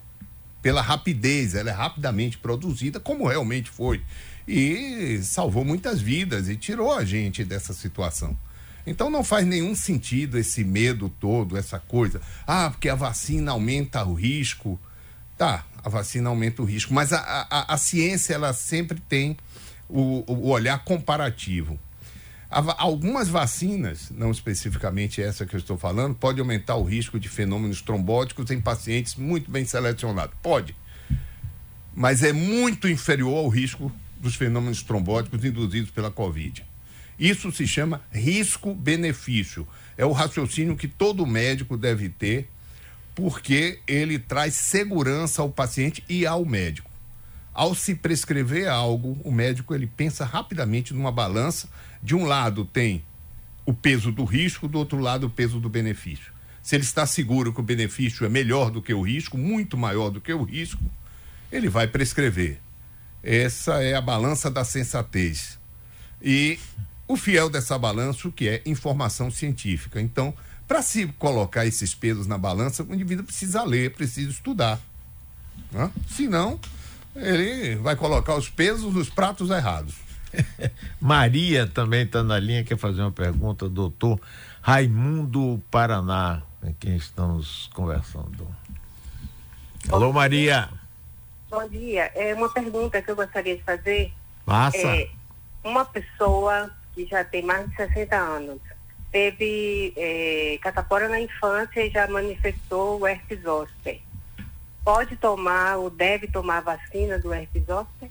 pela 0.61 0.83
rapidez, 0.83 1.55
ela 1.55 1.71
é 1.71 1.73
rapidamente 1.73 2.39
produzida, 2.39 2.99
como 2.99 3.29
realmente 3.29 3.71
foi. 3.71 4.03
E 4.49 5.21
salvou 5.23 5.65
muitas 5.65 6.01
vidas 6.01 6.49
e 6.49 6.57
tirou 6.57 6.93
a 6.93 7.05
gente 7.05 7.45
dessa 7.45 7.73
situação. 7.73 8.37
Então 8.87 9.11
não 9.11 9.25
faz 9.25 9.47
nenhum 9.47 9.75
sentido 9.75 10.39
esse 10.39 10.63
medo 10.63 11.09
todo, 11.09 11.57
essa 11.57 11.79
coisa. 11.79 12.21
Ah, 12.47 12.71
porque 12.71 12.89
a 12.89 12.95
vacina 12.95 13.53
aumenta 13.53 14.05
o 14.05 14.15
risco. 14.15 14.79
Tá, 15.37 15.65
a 15.87 15.89
vacina 15.89 16.29
aumenta 16.31 16.63
o 16.63 16.65
risco, 16.65 16.93
mas 16.93 17.13
a, 17.13 17.47
a, 17.49 17.75
a 17.75 17.79
ciência 17.79 18.35
ela 18.35 18.53
sempre 18.53 18.99
tem 18.99 19.37
o, 19.89 20.25
o 20.27 20.49
olhar 20.49 20.83
comparativo. 20.83 21.79
Algumas 22.51 23.29
vacinas, 23.29 24.11
não 24.11 24.33
especificamente 24.33 25.23
essa 25.23 25.47
que 25.47 25.55
eu 25.55 25.61
estou 25.61 25.79
falando, 25.79 26.17
pode 26.17 26.41
aumentar 26.41 26.75
o 26.75 26.83
risco 26.83 27.21
de 27.21 27.29
fenômenos 27.29 27.83
trombóticos 27.83 28.51
em 28.51 28.61
pacientes 28.61 29.15
muito 29.15 29.49
bem 29.49 29.65
selecionados. 29.65 30.35
Pode. 30.43 30.75
Mas 31.95 32.25
é 32.25 32.33
muito 32.33 32.89
inferior 32.89 33.37
ao 33.37 33.49
risco 33.49 33.93
dos 34.19 34.35
fenômenos 34.35 34.83
trombóticos 34.83 35.45
induzidos 35.45 35.93
pela 35.93 36.11
Covid. 36.11 36.67
Isso 37.17 37.53
se 37.53 37.65
chama 37.65 38.01
risco-benefício. 38.11 39.69
É 39.97 40.05
o 40.05 40.11
raciocínio 40.11 40.77
que 40.77 40.89
todo 40.89 41.25
médico 41.25 41.77
deve 41.77 42.09
ter, 42.09 42.49
porque 43.17 43.81
ele 43.89 44.19
traz 44.19 44.55
segurança 44.55 45.41
ao 45.41 45.51
paciente 45.51 46.05
e 46.07 46.27
ao 46.27 46.45
médico. 46.45 46.91
Ao 47.53 47.75
se 47.75 47.95
prescrever 47.95 48.69
algo, 48.69 49.19
o 49.25 49.33
médico 49.33 49.75
ele 49.75 49.87
pensa 49.87 50.23
rapidamente 50.23 50.93
numa 50.93 51.11
balança 51.11 51.67
de 52.03 52.15
um 52.15 52.27
lado 52.27 52.67
tem 52.67 53.03
o 53.65 53.73
peso 53.73 54.13
do 54.13 54.23
risco, 54.23 54.69
do 54.69 54.79
outro 54.79 54.99
lado 54.99 55.29
o 55.29 55.31
peso 55.31 55.59
do 55.59 55.71
benefício. 55.71 56.31
Se 56.63 56.77
ele 56.77 56.85
está 56.85 57.07
seguro 57.07 57.55
que 57.55 57.61
o 57.61 57.63
benefício 57.63 58.27
é 58.27 58.29
melhor 58.29 58.71
do 58.71 58.83
que 58.83 58.93
o 58.93 59.01
risco, 59.01 59.39
muito 59.39 59.79
maior 59.79 60.11
do 60.11 60.21
que 60.21 60.33
o 60.35 60.43
risco, 60.43 60.85
ele 61.51 61.71
vai 61.71 61.89
prescrever. 61.89 62.61
Essa 63.23 63.83
é 63.83 63.95
a 63.95 64.01
balança 64.01 64.51
da 64.51 64.63
sensatez. 64.63 65.59
E 66.21 66.59
o 67.09 67.17
fiel 67.17 67.49
dessa 67.49 67.79
balança, 67.79 68.31
que 68.31 68.47
é 68.47 68.63
informação 68.67 69.31
científica. 69.31 70.03
Então, 70.03 70.35
para 70.67 70.83
se 70.83 71.07
colocar 71.19 71.65
esses 71.65 71.95
pesos 71.95 72.27
na 72.27 72.37
balança, 72.37 72.83
o 72.83 72.95
indivíduo 72.95 73.25
precisa 73.25 73.63
ler, 73.63 73.93
precisa 73.93 74.31
estudar. 74.31 74.81
Né? 75.71 75.91
Senão, 76.09 76.59
ele 77.15 77.77
vai 77.77 77.95
colocar 77.97 78.35
os 78.35 78.49
pesos 78.49 78.93
nos 78.93 79.09
pratos 79.09 79.51
errados. 79.51 79.95
Maria 81.01 81.67
também 81.67 82.03
está 82.03 82.23
na 82.23 82.39
linha, 82.39 82.65
quer 82.65 82.77
fazer 82.77 83.01
uma 83.01 83.13
pergunta, 83.13 83.69
doutor 83.69 84.21
Raimundo 84.61 85.63
Paraná, 85.71 86.43
com 86.61 86.75
quem 86.75 86.97
estamos 86.97 87.71
conversando. 87.73 88.47
Alô, 89.89 90.13
Maria. 90.13 90.69
Bom 91.49 91.67
dia. 91.69 92.11
É 92.15 92.35
uma 92.35 92.49
pergunta 92.49 93.01
que 93.01 93.09
eu 93.09 93.15
gostaria 93.15 93.57
de 93.57 93.63
fazer. 93.63 94.13
Passa. 94.45 94.79
É, 94.79 95.09
uma 95.63 95.85
pessoa 95.85 96.71
que 96.93 97.07
já 97.07 97.23
tem 97.25 97.43
mais 97.43 97.69
de 97.71 97.77
60 97.77 98.17
anos 98.17 98.61
teve 99.17 99.95
é, 99.97 100.59
catapora 100.61 101.09
na 101.09 101.19
infância 101.19 101.81
e 101.81 101.91
já 101.91 102.07
manifestou 102.07 103.01
o 103.01 103.07
herpes 103.07 103.41
zoster. 103.41 103.99
Pode 104.85 105.17
tomar 105.17 105.77
ou 105.77 105.89
deve 105.89 106.27
tomar 106.27 106.61
vacina 106.61 107.19
do 107.19 107.33
herpes 107.33 107.65
zoster? 107.65 108.11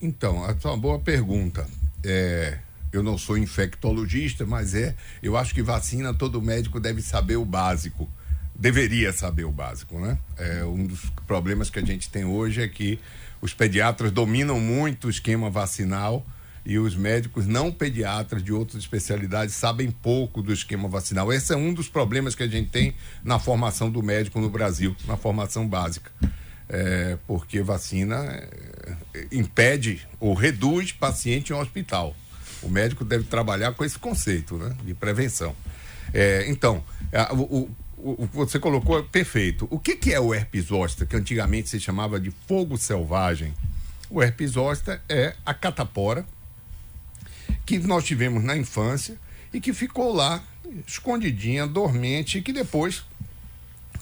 Então, 0.00 0.48
essa 0.48 0.68
é 0.68 0.70
uma 0.70 0.76
boa 0.76 1.00
pergunta. 1.00 1.66
É, 2.04 2.58
eu 2.92 3.02
não 3.02 3.18
sou 3.18 3.36
infectologista, 3.36 4.46
mas 4.46 4.72
é, 4.72 4.94
eu 5.20 5.36
acho 5.36 5.52
que 5.52 5.62
vacina 5.62 6.14
todo 6.14 6.40
médico 6.40 6.78
deve 6.78 7.02
saber 7.02 7.36
o 7.36 7.44
básico. 7.44 8.08
Deveria 8.54 9.12
saber 9.12 9.44
o 9.44 9.50
básico, 9.50 9.98
né? 9.98 10.16
É, 10.38 10.64
um 10.64 10.86
dos 10.86 11.10
problemas 11.26 11.70
que 11.70 11.80
a 11.80 11.84
gente 11.84 12.08
tem 12.08 12.24
hoje 12.24 12.62
é 12.62 12.68
que 12.68 13.00
os 13.42 13.52
pediatras 13.52 14.12
dominam 14.12 14.60
muito 14.60 15.08
o 15.08 15.10
esquema 15.10 15.50
vacinal 15.50 16.24
e 16.66 16.78
os 16.78 16.94
médicos 16.94 17.46
não 17.46 17.72
pediatras 17.72 18.42
de 18.42 18.52
outras 18.52 18.82
especialidades 18.82 19.54
sabem 19.54 19.90
pouco 19.90 20.42
do 20.42 20.52
esquema 20.52 20.88
vacinal. 20.88 21.32
Esse 21.32 21.54
é 21.54 21.56
um 21.56 21.72
dos 21.72 21.88
problemas 21.88 22.34
que 22.34 22.42
a 22.42 22.48
gente 22.48 22.68
tem 22.68 22.94
na 23.24 23.38
formação 23.38 23.90
do 23.90 24.02
médico 24.02 24.40
no 24.40 24.50
Brasil, 24.50 24.94
na 25.06 25.16
formação 25.16 25.66
básica 25.66 26.10
é, 26.68 27.16
porque 27.26 27.62
vacina 27.62 28.16
é, 29.14 29.26
impede 29.32 30.06
ou 30.18 30.34
reduz 30.34 30.92
paciente 30.92 31.52
em 31.52 31.56
hospital. 31.56 32.14
O 32.62 32.68
médico 32.68 33.04
deve 33.04 33.24
trabalhar 33.24 33.72
com 33.72 33.84
esse 33.84 33.98
conceito 33.98 34.56
né, 34.56 34.74
de 34.84 34.94
prevenção. 34.94 35.54
É, 36.12 36.46
então, 36.48 36.82
a, 37.12 37.32
o, 37.34 37.70
o, 37.96 38.28
você 38.32 38.58
colocou 38.58 39.02
perfeito. 39.04 39.68
O 39.70 39.78
que, 39.78 39.96
que 39.96 40.12
é 40.12 40.20
o 40.20 40.34
herpes 40.34 40.66
zoster, 40.66 41.06
que 41.06 41.16
antigamente 41.16 41.68
se 41.68 41.78
chamava 41.78 42.18
de 42.18 42.30
fogo 42.48 42.76
selvagem? 42.76 43.54
O 44.10 44.22
herpes 44.22 44.52
zoster 44.52 45.00
é 45.08 45.34
a 45.44 45.52
catapora 45.52 46.24
que 47.66 47.78
nós 47.80 48.04
tivemos 48.04 48.42
na 48.42 48.56
infância 48.56 49.18
e 49.52 49.60
que 49.60 49.74
ficou 49.74 50.14
lá 50.14 50.42
escondidinha, 50.86 51.66
dormente, 51.66 52.38
e 52.38 52.42
que 52.42 52.52
depois 52.52 53.04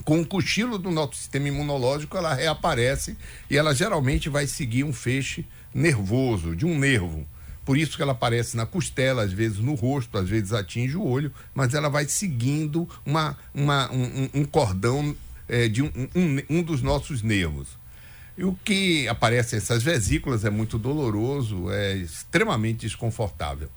com 0.04 0.20
o 0.20 0.26
cochilo 0.26 0.78
do 0.78 0.90
nosso 0.90 1.16
sistema 1.16 1.48
imunológico, 1.48 2.16
ela 2.16 2.34
reaparece 2.34 3.16
e 3.50 3.56
ela 3.56 3.74
geralmente 3.74 4.28
vai 4.28 4.46
seguir 4.46 4.84
um 4.84 4.92
feixe 4.92 5.46
nervoso, 5.72 6.54
de 6.54 6.66
um 6.66 6.78
nervo. 6.78 7.26
Por 7.64 7.78
isso 7.78 7.96
que 7.96 8.02
ela 8.02 8.12
aparece 8.12 8.56
na 8.56 8.66
costela, 8.66 9.22
às 9.22 9.32
vezes 9.32 9.58
no 9.58 9.74
rosto, 9.74 10.18
às 10.18 10.28
vezes 10.28 10.52
atinge 10.52 10.96
o 10.96 11.06
olho, 11.06 11.32
mas 11.54 11.72
ela 11.72 11.88
vai 11.88 12.06
seguindo 12.06 12.86
uma, 13.06 13.38
uma 13.54 13.90
um, 13.90 14.28
um, 14.34 14.44
cordão 14.44 15.16
é, 15.48 15.68
de 15.68 15.82
um, 15.82 15.90
um, 16.14 16.58
um 16.58 16.62
dos 16.62 16.82
nossos 16.82 17.22
nervos. 17.22 17.68
E 18.36 18.44
o 18.44 18.54
que 18.64 19.06
aparece 19.08 19.56
essas 19.56 19.82
vesículas 19.82 20.44
é 20.44 20.50
muito 20.50 20.78
doloroso, 20.78 21.70
é 21.70 21.94
extremamente 21.96 22.80
desconfortável. 22.80 23.68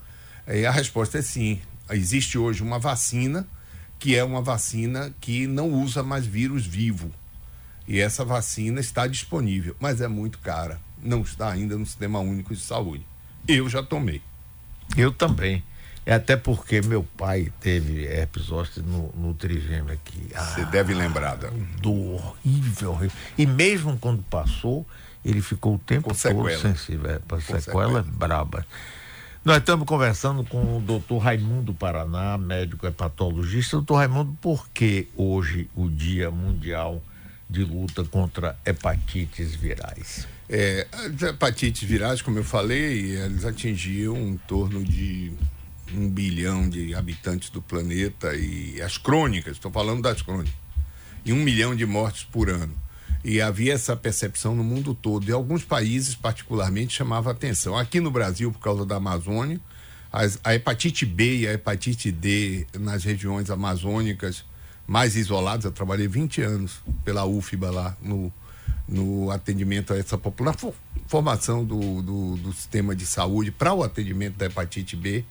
E 0.48 0.66
a 0.66 0.72
resposta 0.72 1.20
é 1.20 1.22
sim. 1.22 1.62
Existe 1.90 2.38
hoje 2.38 2.64
uma 2.64 2.80
vacina 2.80 3.48
que 4.00 4.16
é 4.16 4.24
uma 4.24 4.42
vacina 4.42 5.14
que 5.20 5.48
não 5.48 5.72
usa 5.72 6.04
mais 6.04 6.26
vírus 6.26 6.66
vivo. 6.66 7.12
E 7.88 8.00
essa 8.00 8.26
vacina 8.26 8.80
está 8.80 9.08
disponível, 9.08 9.76
mas 9.80 10.02
é 10.02 10.08
muito 10.08 10.40
cara. 10.40 10.80
Não 11.02 11.22
está 11.22 11.50
ainda 11.50 11.78
no 11.78 11.86
Sistema 11.86 12.20
Único 12.20 12.54
de 12.54 12.62
Saúde. 12.62 13.06
Eu 13.48 13.70
já 13.70 13.82
tomei. 13.82 14.22
Eu 14.96 15.12
também. 15.12 15.64
É 16.08 16.14
até 16.14 16.38
porque 16.38 16.82
meu 16.82 17.04
pai 17.04 17.52
teve 17.60 18.06
herpes 18.06 18.44
zoster 18.44 18.82
no, 18.82 19.12
no 19.14 19.34
trigêmeo 19.34 19.92
aqui. 19.94 20.30
Você 20.30 20.62
ah, 20.62 20.64
deve 20.72 20.94
lembrar. 20.94 21.36
Da... 21.36 21.50
Dor 21.82 22.16
horrível, 22.16 22.92
horrível. 22.92 23.18
E 23.38 23.46
mesmo 23.46 23.98
quando 24.00 24.24
passou, 24.24 24.88
ele 25.26 25.42
ficou 25.42 25.76
o 25.76 25.78
tempo 25.78 26.08
todo 26.08 26.50
sensível. 26.58 27.12
É, 27.12 27.20
sequela, 27.42 27.60
sequela 27.60 28.00
é 28.00 28.04
braba. 28.04 28.66
Nós 29.44 29.58
estamos 29.58 29.86
conversando 29.86 30.46
com 30.46 30.78
o 30.78 30.80
doutor 30.80 31.18
Raimundo 31.18 31.74
Paraná, 31.74 32.38
médico 32.38 32.88
hepatologista. 32.88 33.76
Doutor 33.76 33.96
Raimundo, 33.96 34.32
por 34.40 34.70
que 34.70 35.10
hoje 35.14 35.70
o 35.76 35.90
Dia 35.90 36.32
Mundial 36.32 37.04
de 37.50 37.66
Luta 37.66 38.06
contra 38.06 38.58
Hepatites 38.66 39.54
Virais? 39.56 40.26
É, 40.48 40.88
as 40.94 41.22
hepatites 41.22 41.84
virais, 41.84 42.22
como 42.22 42.40
eu 42.40 42.46
falei, 42.46 43.12
eles 43.12 43.44
atingiam 43.44 44.16
em 44.16 44.38
torno 44.38 44.82
de 44.82 45.34
um 45.94 46.10
bilhão 46.10 46.70
de 46.70 46.94
habitantes 46.94 47.50
do 47.50 47.62
planeta 47.62 48.36
e 48.36 48.82
as 48.82 48.98
crônicas, 48.98 49.54
estou 49.54 49.72
falando 49.72 50.02
das 50.02 50.22
crônicas, 50.22 50.54
e 51.26 51.34
um 51.34 51.44
milhão 51.44 51.76
de 51.76 51.86
mortes 51.86 52.24
por 52.24 52.50
ano. 52.50 52.76
E 53.24 53.42
havia 53.42 53.74
essa 53.74 53.96
percepção 53.96 54.56
no 54.56 54.64
mundo 54.64 54.94
todo. 54.94 55.28
E 55.28 55.32
alguns 55.32 55.64
países, 55.64 56.16
particularmente, 56.16 56.96
chamava 56.96 57.32
atenção. 57.32 57.78
Aqui 57.78 58.00
no 58.00 58.10
Brasil, 58.10 58.52
por 58.52 58.60
causa 58.60 58.86
da 58.86 58.96
Amazônia, 58.96 59.60
as, 60.12 60.40
a 60.44 60.56
hepatite 60.56 61.06
B 61.06 61.40
e 61.40 61.48
a 61.48 61.54
hepatite 61.54 62.12
D 62.12 62.66
nas 62.80 63.04
regiões 63.04 63.50
amazônicas 63.50 64.46
mais 64.86 65.16
isoladas. 65.16 65.66
Eu 65.66 65.72
trabalhei 65.72 66.08
20 66.08 66.42
anos 66.42 66.80
pela 67.04 67.26
UFBA 67.26 67.70
lá 67.70 67.98
no, 68.02 68.32
no 68.88 69.30
atendimento 69.30 69.94
a 69.94 69.98
essa 69.98 70.18
população, 70.18 70.74
formação 71.08 71.66
do, 71.66 72.02
do, 72.02 72.38
do, 72.38 72.54
sistema 72.54 72.96
de 72.96 73.06
saúde 73.06 73.52
para 73.52 73.74
o 73.74 73.84
atendimento 73.84 74.38
da 74.38 74.46
hepatite 74.46 74.96
B 74.96 75.26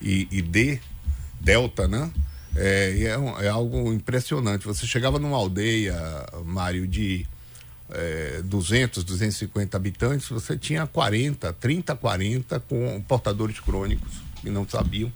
e, 0.00 0.28
e 0.30 0.42
D, 0.42 0.80
Delta, 1.40 1.86
né? 1.86 2.10
É, 2.56 2.90
é, 3.02 3.44
é, 3.44 3.48
algo 3.48 3.92
impressionante. 3.92 4.66
Você 4.66 4.86
chegava 4.86 5.18
numa 5.18 5.36
aldeia, 5.36 5.96
Mário, 6.44 6.88
de 6.88 7.26
é, 7.90 8.42
200, 8.42 9.04
250 9.04 9.76
habitantes, 9.76 10.28
você 10.28 10.56
tinha 10.56 10.86
40, 10.86 11.52
30, 11.54 11.96
40 11.96 12.60
com 12.60 13.02
portadores 13.06 13.60
crônicos 13.60 14.12
que 14.40 14.50
não 14.50 14.68
sabiam. 14.68 15.12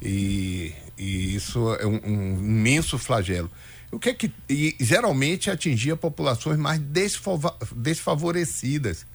E, 0.00 0.72
e 0.98 1.34
isso 1.34 1.74
é 1.74 1.86
um, 1.86 2.00
um, 2.04 2.38
imenso 2.38 2.98
flagelo. 2.98 3.50
O 3.90 3.98
que 3.98 4.10
é 4.10 4.14
que 4.14 4.32
e, 4.48 4.76
geralmente 4.80 5.50
atingia 5.50 5.96
populações 5.96 6.58
mais 6.58 6.80
desfavorecidas, 7.74 9.06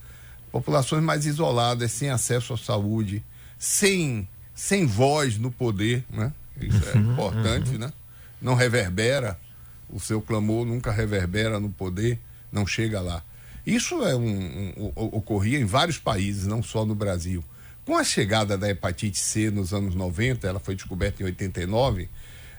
populações 0.51 1.03
mais 1.03 1.25
isoladas, 1.25 1.91
sem 1.91 2.09
acesso 2.09 2.53
à 2.53 2.57
saúde, 2.57 3.23
sem 3.59 4.27
sem 4.61 4.85
voz 4.85 5.39
no 5.39 5.49
poder, 5.49 6.05
né? 6.07 6.31
Isso 6.61 6.87
é 6.89 6.95
uhum, 6.95 7.13
importante, 7.13 7.71
uhum. 7.71 7.79
né? 7.79 7.91
Não 8.39 8.53
reverbera, 8.53 9.35
o 9.89 9.99
seu 9.99 10.21
clamor 10.21 10.67
nunca 10.67 10.91
reverbera 10.91 11.59
no 11.59 11.71
poder, 11.71 12.19
não 12.51 12.67
chega 12.67 13.01
lá. 13.01 13.23
Isso 13.65 14.03
é 14.03 14.15
um, 14.15 14.21
um, 14.77 14.91
ocorria 14.95 15.59
em 15.59 15.65
vários 15.65 15.97
países, 15.97 16.45
não 16.45 16.61
só 16.61 16.85
no 16.85 16.93
Brasil. 16.93 17.43
Com 17.83 17.97
a 17.97 18.03
chegada 18.03 18.55
da 18.55 18.69
hepatite 18.69 19.17
C 19.17 19.49
nos 19.49 19.73
anos 19.73 19.95
90, 19.95 20.47
ela 20.47 20.59
foi 20.59 20.75
descoberta 20.75 21.23
em 21.23 21.25
89, 21.25 22.07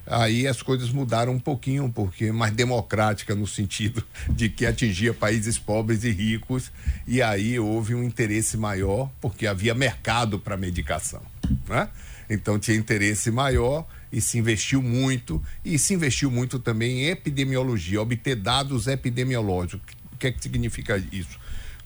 aí 0.05 0.45
as 0.45 0.61
coisas 0.61 0.91
mudaram 0.91 1.31
um 1.31 1.39
pouquinho, 1.39 1.89
porque 1.89 2.33
mais 2.33 2.53
democrática 2.53 3.33
no 3.33 3.47
sentido 3.47 4.03
de 4.27 4.49
que 4.49 4.65
atingia 4.65 5.13
países 5.13 5.57
pobres 5.57 6.03
e 6.03 6.11
ricos, 6.11 6.69
e 7.07 7.21
aí 7.21 7.57
houve 7.57 7.95
um 7.95 8.03
interesse 8.03 8.57
maior, 8.57 9.09
porque 9.21 9.47
havia 9.47 9.73
mercado 9.73 10.37
para 10.37 10.57
medicação. 10.57 11.32
Né? 11.67 11.89
Então 12.29 12.59
tinha 12.59 12.77
interesse 12.77 13.31
maior 13.31 13.87
e 14.11 14.21
se 14.21 14.37
investiu 14.37 14.81
muito, 14.81 15.41
e 15.65 15.77
se 15.79 15.93
investiu 15.93 16.29
muito 16.29 16.59
também 16.59 17.01
em 17.01 17.05
epidemiologia, 17.07 18.01
obter 18.01 18.35
dados 18.35 18.87
epidemiológicos. 18.87 19.95
O 20.11 20.17
que 20.17 20.27
é 20.27 20.31
que 20.31 20.41
significa 20.41 21.03
isso? 21.11 21.39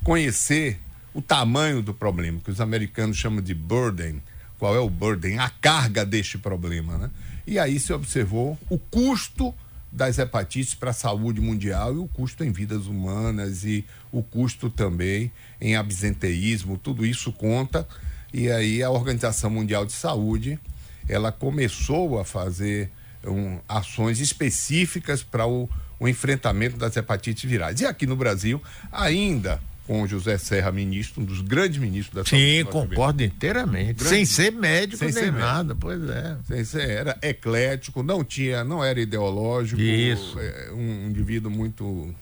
Conhecer 0.03 0.79
o 1.13 1.21
tamanho 1.21 1.81
do 1.81 1.93
problema, 1.93 2.39
que 2.43 2.51
os 2.51 2.61
americanos 2.61 3.17
chamam 3.17 3.41
de 3.41 3.53
burden. 3.53 4.21
Qual 4.59 4.75
é 4.75 4.79
o 4.79 4.89
burden? 4.89 5.39
A 5.39 5.49
carga 5.49 6.05
deste 6.05 6.37
problema, 6.37 6.97
né? 6.97 7.11
E 7.45 7.57
aí 7.57 7.79
se 7.79 7.93
observou 7.93 8.57
o 8.69 8.77
custo 8.77 9.53
das 9.91 10.17
hepatites 10.17 10.75
para 10.75 10.91
a 10.91 10.93
saúde 10.93 11.39
mundial 11.39 11.95
e 11.95 11.97
o 11.97 12.07
custo 12.07 12.43
em 12.43 12.51
vidas 12.51 12.87
humanas 12.87 13.63
e 13.63 13.85
o 14.11 14.21
custo 14.21 14.69
também 14.69 15.31
em 15.61 15.75
absenteísmo, 15.75 16.77
tudo 16.77 17.05
isso 17.05 17.31
conta 17.31 17.87
e 18.33 18.49
aí 18.49 18.83
a 18.83 18.89
Organização 18.89 19.49
Mundial 19.49 19.85
de 19.85 19.93
Saúde, 19.93 20.59
ela 21.07 21.31
começou 21.31 22.19
a 22.19 22.25
fazer 22.25 22.89
um, 23.25 23.59
ações 23.67 24.19
específicas 24.19 25.23
para 25.23 25.47
o, 25.47 25.69
o 25.99 26.07
enfrentamento 26.07 26.77
das 26.77 26.95
hepatites 26.95 27.49
virais. 27.49 27.79
E 27.81 27.85
aqui 27.85 28.05
no 28.05 28.15
Brasil, 28.15 28.61
ainda 28.91 29.59
com 29.87 30.01
o 30.01 30.07
José 30.07 30.37
Serra, 30.37 30.69
ministro, 30.69 31.21
um 31.21 31.25
dos 31.25 31.39
grandes 31.39 31.77
ministros 31.77 32.13
da 32.13 32.29
saúde. 32.29 32.57
Sim, 32.57 32.65
concordo 32.65 33.23
inteiramente. 33.23 34.03
Grande, 34.03 34.09
sem 34.09 34.25
ser 34.25 34.51
médico 34.51 34.97
sem 34.97 35.13
nem 35.13 35.23
ser 35.23 35.31
nada, 35.31 35.73
médico. 35.73 35.79
pois 35.79 36.09
é. 36.09 36.37
Sem 36.45 36.65
ser, 36.65 36.89
era 36.89 37.17
eclético, 37.21 38.03
não 38.03 38.21
tinha, 38.21 38.65
não 38.65 38.83
era 38.83 38.99
ideológico. 38.99 39.79
Isso. 39.79 40.37
É, 40.37 40.71
um 40.73 41.07
indivíduo 41.07 41.49
muito 41.49 42.13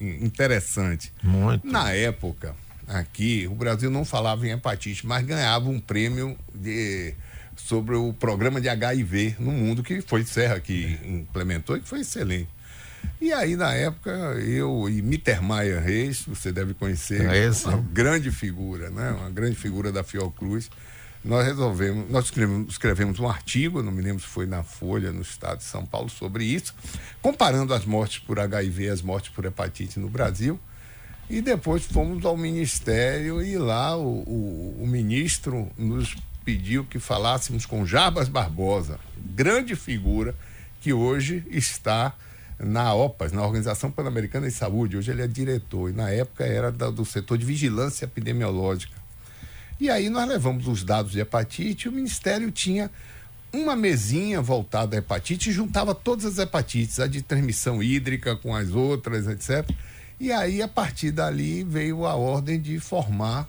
interessante. 0.00 1.12
Muito. 1.20 1.66
Na 1.66 1.90
época, 1.90 2.54
aqui, 2.88 3.46
o 3.46 3.54
Brasil 3.54 3.90
não 3.90 4.04
falava 4.04 4.46
em 4.46 4.50
hepatite, 4.50 5.06
mas 5.06 5.24
ganhava 5.24 5.68
um 5.68 5.78
prêmio 5.78 6.36
de, 6.54 7.14
sobre 7.56 7.94
o 7.94 8.12
programa 8.12 8.60
de 8.60 8.68
HIV 8.68 9.36
no 9.38 9.52
mundo, 9.52 9.82
que 9.82 10.00
foi 10.00 10.24
Serra 10.24 10.58
que 10.58 10.98
implementou 11.04 11.76
e 11.76 11.80
que 11.80 11.88
foi 11.88 12.00
excelente. 12.00 12.48
E 13.20 13.32
aí, 13.32 13.56
na 13.56 13.74
época, 13.74 14.10
eu 14.10 14.88
e 14.88 15.02
Mittermeier 15.02 15.82
Reis, 15.82 16.24
você 16.26 16.50
deve 16.50 16.74
conhecer, 16.74 17.20
é 17.70 17.74
uma 17.76 17.82
grande 17.82 18.30
figura, 18.30 18.90
né? 18.90 19.10
uma 19.10 19.30
grande 19.30 19.56
figura 19.56 19.92
da 19.92 20.02
Fiocruz, 20.02 20.70
nós 21.24 21.44
resolvemos, 21.44 22.08
nós 22.08 22.26
escrevemos, 22.26 22.72
escrevemos, 22.72 23.18
um 23.18 23.28
artigo, 23.28 23.82
não 23.82 23.90
me 23.90 24.00
lembro 24.00 24.22
se 24.22 24.28
foi 24.28 24.46
na 24.46 24.62
Folha, 24.62 25.10
no 25.10 25.22
estado 25.22 25.58
de 25.58 25.64
São 25.64 25.84
Paulo, 25.84 26.08
sobre 26.08 26.44
isso, 26.44 26.74
comparando 27.20 27.74
as 27.74 27.84
mortes 27.84 28.18
por 28.20 28.38
HIV 28.38 28.84
e 28.84 28.88
as 28.88 29.02
mortes 29.02 29.30
por 29.30 29.44
hepatite 29.44 29.98
no 29.98 30.08
Brasil. 30.08 30.58
E 31.30 31.42
depois 31.42 31.84
fomos 31.84 32.24
ao 32.24 32.36
ministério 32.36 33.42
e 33.42 33.58
lá 33.58 33.96
o, 33.96 34.22
o, 34.22 34.82
o 34.82 34.86
ministro 34.86 35.70
nos 35.76 36.16
pediu 36.42 36.84
que 36.84 36.98
falássemos 36.98 37.66
com 37.66 37.84
Jarbas 37.84 38.28
Barbosa, 38.30 38.98
grande 39.14 39.76
figura 39.76 40.34
que 40.80 40.90
hoje 40.92 41.44
está 41.50 42.14
na 42.58 42.94
OPAS, 42.94 43.30
na 43.30 43.44
Organização 43.44 43.90
Pan-Americana 43.90 44.48
de 44.48 44.54
Saúde. 44.54 44.96
Hoje 44.96 45.10
ele 45.10 45.20
é 45.20 45.26
diretor 45.26 45.90
e 45.90 45.92
na 45.92 46.08
época 46.08 46.44
era 46.44 46.72
da, 46.72 46.88
do 46.88 47.04
setor 47.04 47.36
de 47.36 47.44
vigilância 47.44 48.06
epidemiológica. 48.06 48.96
E 49.78 49.90
aí 49.90 50.08
nós 50.08 50.26
levamos 50.26 50.66
os 50.66 50.82
dados 50.82 51.12
de 51.12 51.20
hepatite 51.20 51.86
e 51.86 51.88
o 51.90 51.92
Ministério 51.92 52.50
tinha 52.50 52.90
uma 53.52 53.76
mesinha 53.76 54.40
voltada 54.40 54.96
à 54.96 54.98
hepatite 54.98 55.50
e 55.50 55.52
juntava 55.52 55.94
todas 55.94 56.24
as 56.24 56.38
hepatites, 56.38 56.98
a 56.98 57.06
de 57.06 57.20
transmissão 57.20 57.82
hídrica 57.82 58.34
com 58.34 58.56
as 58.56 58.70
outras, 58.70 59.28
etc. 59.28 59.70
E 60.20 60.32
aí, 60.32 60.60
a 60.60 60.68
partir 60.68 61.12
dali, 61.12 61.62
veio 61.62 62.04
a 62.04 62.14
ordem 62.14 62.60
de 62.60 62.80
formar 62.80 63.48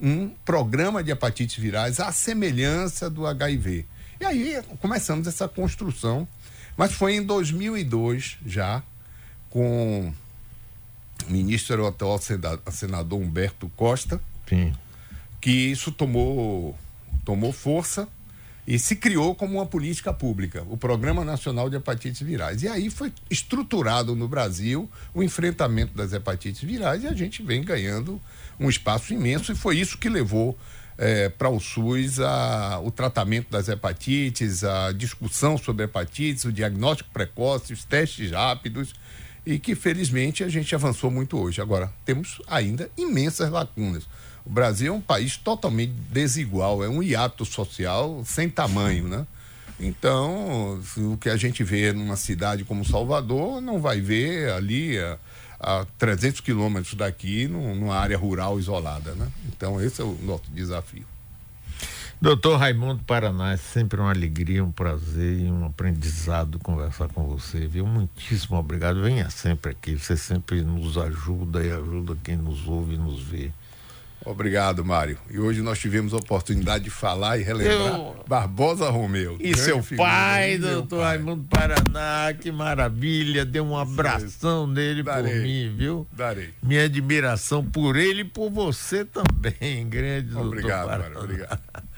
um 0.00 0.28
programa 0.44 1.02
de 1.02 1.10
hepatites 1.10 1.56
virais 1.56 1.98
à 1.98 2.12
semelhança 2.12 3.10
do 3.10 3.26
HIV. 3.26 3.84
E 4.20 4.24
aí 4.24 4.62
começamos 4.80 5.26
essa 5.26 5.48
construção, 5.48 6.26
mas 6.76 6.92
foi 6.92 7.16
em 7.16 7.22
2002 7.22 8.38
já, 8.46 8.82
com 9.50 10.12
o 11.26 11.30
ministro 11.30 11.86
atual 11.86 12.20
senador 12.70 13.20
Humberto 13.20 13.68
Costa, 13.74 14.20
Sim. 14.48 14.72
que 15.40 15.50
isso 15.50 15.90
tomou, 15.90 16.76
tomou 17.24 17.52
força 17.52 18.08
e 18.68 18.78
se 18.78 18.94
criou 18.94 19.34
como 19.34 19.54
uma 19.54 19.64
política 19.64 20.12
pública, 20.12 20.62
o 20.68 20.76
Programa 20.76 21.24
Nacional 21.24 21.70
de 21.70 21.76
Hepatites 21.76 22.20
Virais. 22.20 22.62
E 22.62 22.68
aí 22.68 22.90
foi 22.90 23.10
estruturado 23.30 24.14
no 24.14 24.28
Brasil 24.28 24.90
o 25.14 25.22
enfrentamento 25.22 25.94
das 25.94 26.12
hepatites 26.12 26.60
virais 26.60 27.02
e 27.02 27.06
a 27.06 27.14
gente 27.14 27.42
vem 27.42 27.64
ganhando 27.64 28.20
um 28.60 28.68
espaço 28.68 29.14
imenso 29.14 29.52
e 29.52 29.54
foi 29.54 29.78
isso 29.78 29.96
que 29.96 30.10
levou 30.10 30.54
é, 30.98 31.28
para 31.28 31.48
o 31.48 31.60
SUS 31.60 32.18
a, 32.18 32.80
o 32.82 32.90
tratamento 32.90 33.48
das 33.50 33.68
hepatites, 33.68 34.64
a 34.64 34.92
discussão 34.92 35.56
sobre 35.56 35.84
hepatites, 35.84 36.44
o 36.44 36.52
diagnóstico 36.52 37.10
precoce, 37.12 37.72
os 37.72 37.84
testes 37.84 38.32
rápidos 38.32 38.92
e 39.46 39.58
que 39.58 39.74
felizmente 39.76 40.42
a 40.42 40.48
gente 40.48 40.74
avançou 40.74 41.10
muito 41.10 41.38
hoje. 41.38 41.62
Agora, 41.62 41.90
temos 42.04 42.42
ainda 42.48 42.90
imensas 42.98 43.48
lacunas. 43.48 44.08
O 44.44 44.50
Brasil 44.50 44.92
é 44.92 44.96
um 44.96 45.00
país 45.00 45.36
totalmente 45.36 45.92
desigual, 46.10 46.82
é 46.82 46.88
um 46.88 47.02
hiato 47.02 47.44
social 47.44 48.22
sem 48.26 48.50
tamanho, 48.50 49.06
né? 49.06 49.26
Então, 49.80 50.80
o 50.96 51.16
que 51.16 51.28
a 51.28 51.36
gente 51.36 51.62
vê 51.62 51.92
numa 51.92 52.16
cidade 52.16 52.64
como 52.64 52.84
Salvador, 52.84 53.60
não 53.60 53.80
vai 53.80 54.00
ver 54.00 54.50
ali 54.50 54.98
a, 54.98 55.16
a 55.58 55.84
300 55.98 56.40
quilômetros 56.40 56.94
daqui, 56.94 57.48
numa 57.48 57.96
área 57.96 58.16
rural 58.16 58.58
isolada, 58.58 59.12
né? 59.14 59.28
Então, 59.48 59.80
esse 59.80 60.00
é 60.00 60.04
o 60.04 60.16
nosso 60.22 60.50
desafio. 60.50 61.04
Doutor 62.20 62.56
Raimundo 62.56 63.04
Paraná, 63.04 63.52
é 63.52 63.56
sempre 63.56 64.00
uma 64.00 64.10
alegria, 64.10 64.64
um 64.64 64.72
prazer 64.72 65.38
e 65.38 65.50
um 65.50 65.64
aprendizado 65.64 66.58
conversar 66.58 67.08
com 67.08 67.24
você, 67.28 67.66
viu? 67.66 67.86
Muitíssimo 67.86 68.58
obrigado. 68.58 69.00
Venha 69.02 69.30
sempre 69.30 69.70
aqui, 69.70 69.96
você 69.96 70.16
sempre 70.16 70.62
nos 70.62 70.98
ajuda 70.98 71.64
e 71.64 71.70
ajuda 71.70 72.18
quem 72.24 72.36
nos 72.36 72.66
ouve 72.66 72.94
e 72.94 72.98
nos 72.98 73.22
vê. 73.22 73.52
Obrigado, 74.28 74.84
Mário. 74.84 75.18
E 75.30 75.38
hoje 75.38 75.62
nós 75.62 75.78
tivemos 75.78 76.12
a 76.12 76.18
oportunidade 76.18 76.84
de 76.84 76.90
falar 76.90 77.38
e 77.38 77.42
relembrar 77.42 77.98
Eu... 77.98 78.24
Barbosa 78.28 78.90
Romeu. 78.90 79.38
E 79.40 79.56
seu 79.56 79.82
pai, 79.96 80.58
doutor 80.58 81.02
Raimundo 81.02 81.44
Paraná, 81.48 82.34
que 82.38 82.52
maravilha. 82.52 83.46
Deu 83.46 83.64
um 83.64 83.76
abração 83.76 84.66
Sim. 84.66 84.72
nele 84.74 85.02
Darei. 85.02 85.32
por 85.32 85.42
mim, 85.42 85.74
viu? 85.76 86.06
Darei. 86.12 86.50
Minha 86.62 86.84
admiração 86.84 87.64
por 87.64 87.96
ele 87.96 88.20
e 88.20 88.24
por 88.24 88.50
você 88.50 89.02
também, 89.02 89.88
grande 89.88 90.36
Obrigado, 90.36 90.88
doutor 90.88 90.98
Mário. 91.00 91.18
Obrigado. 91.18 91.60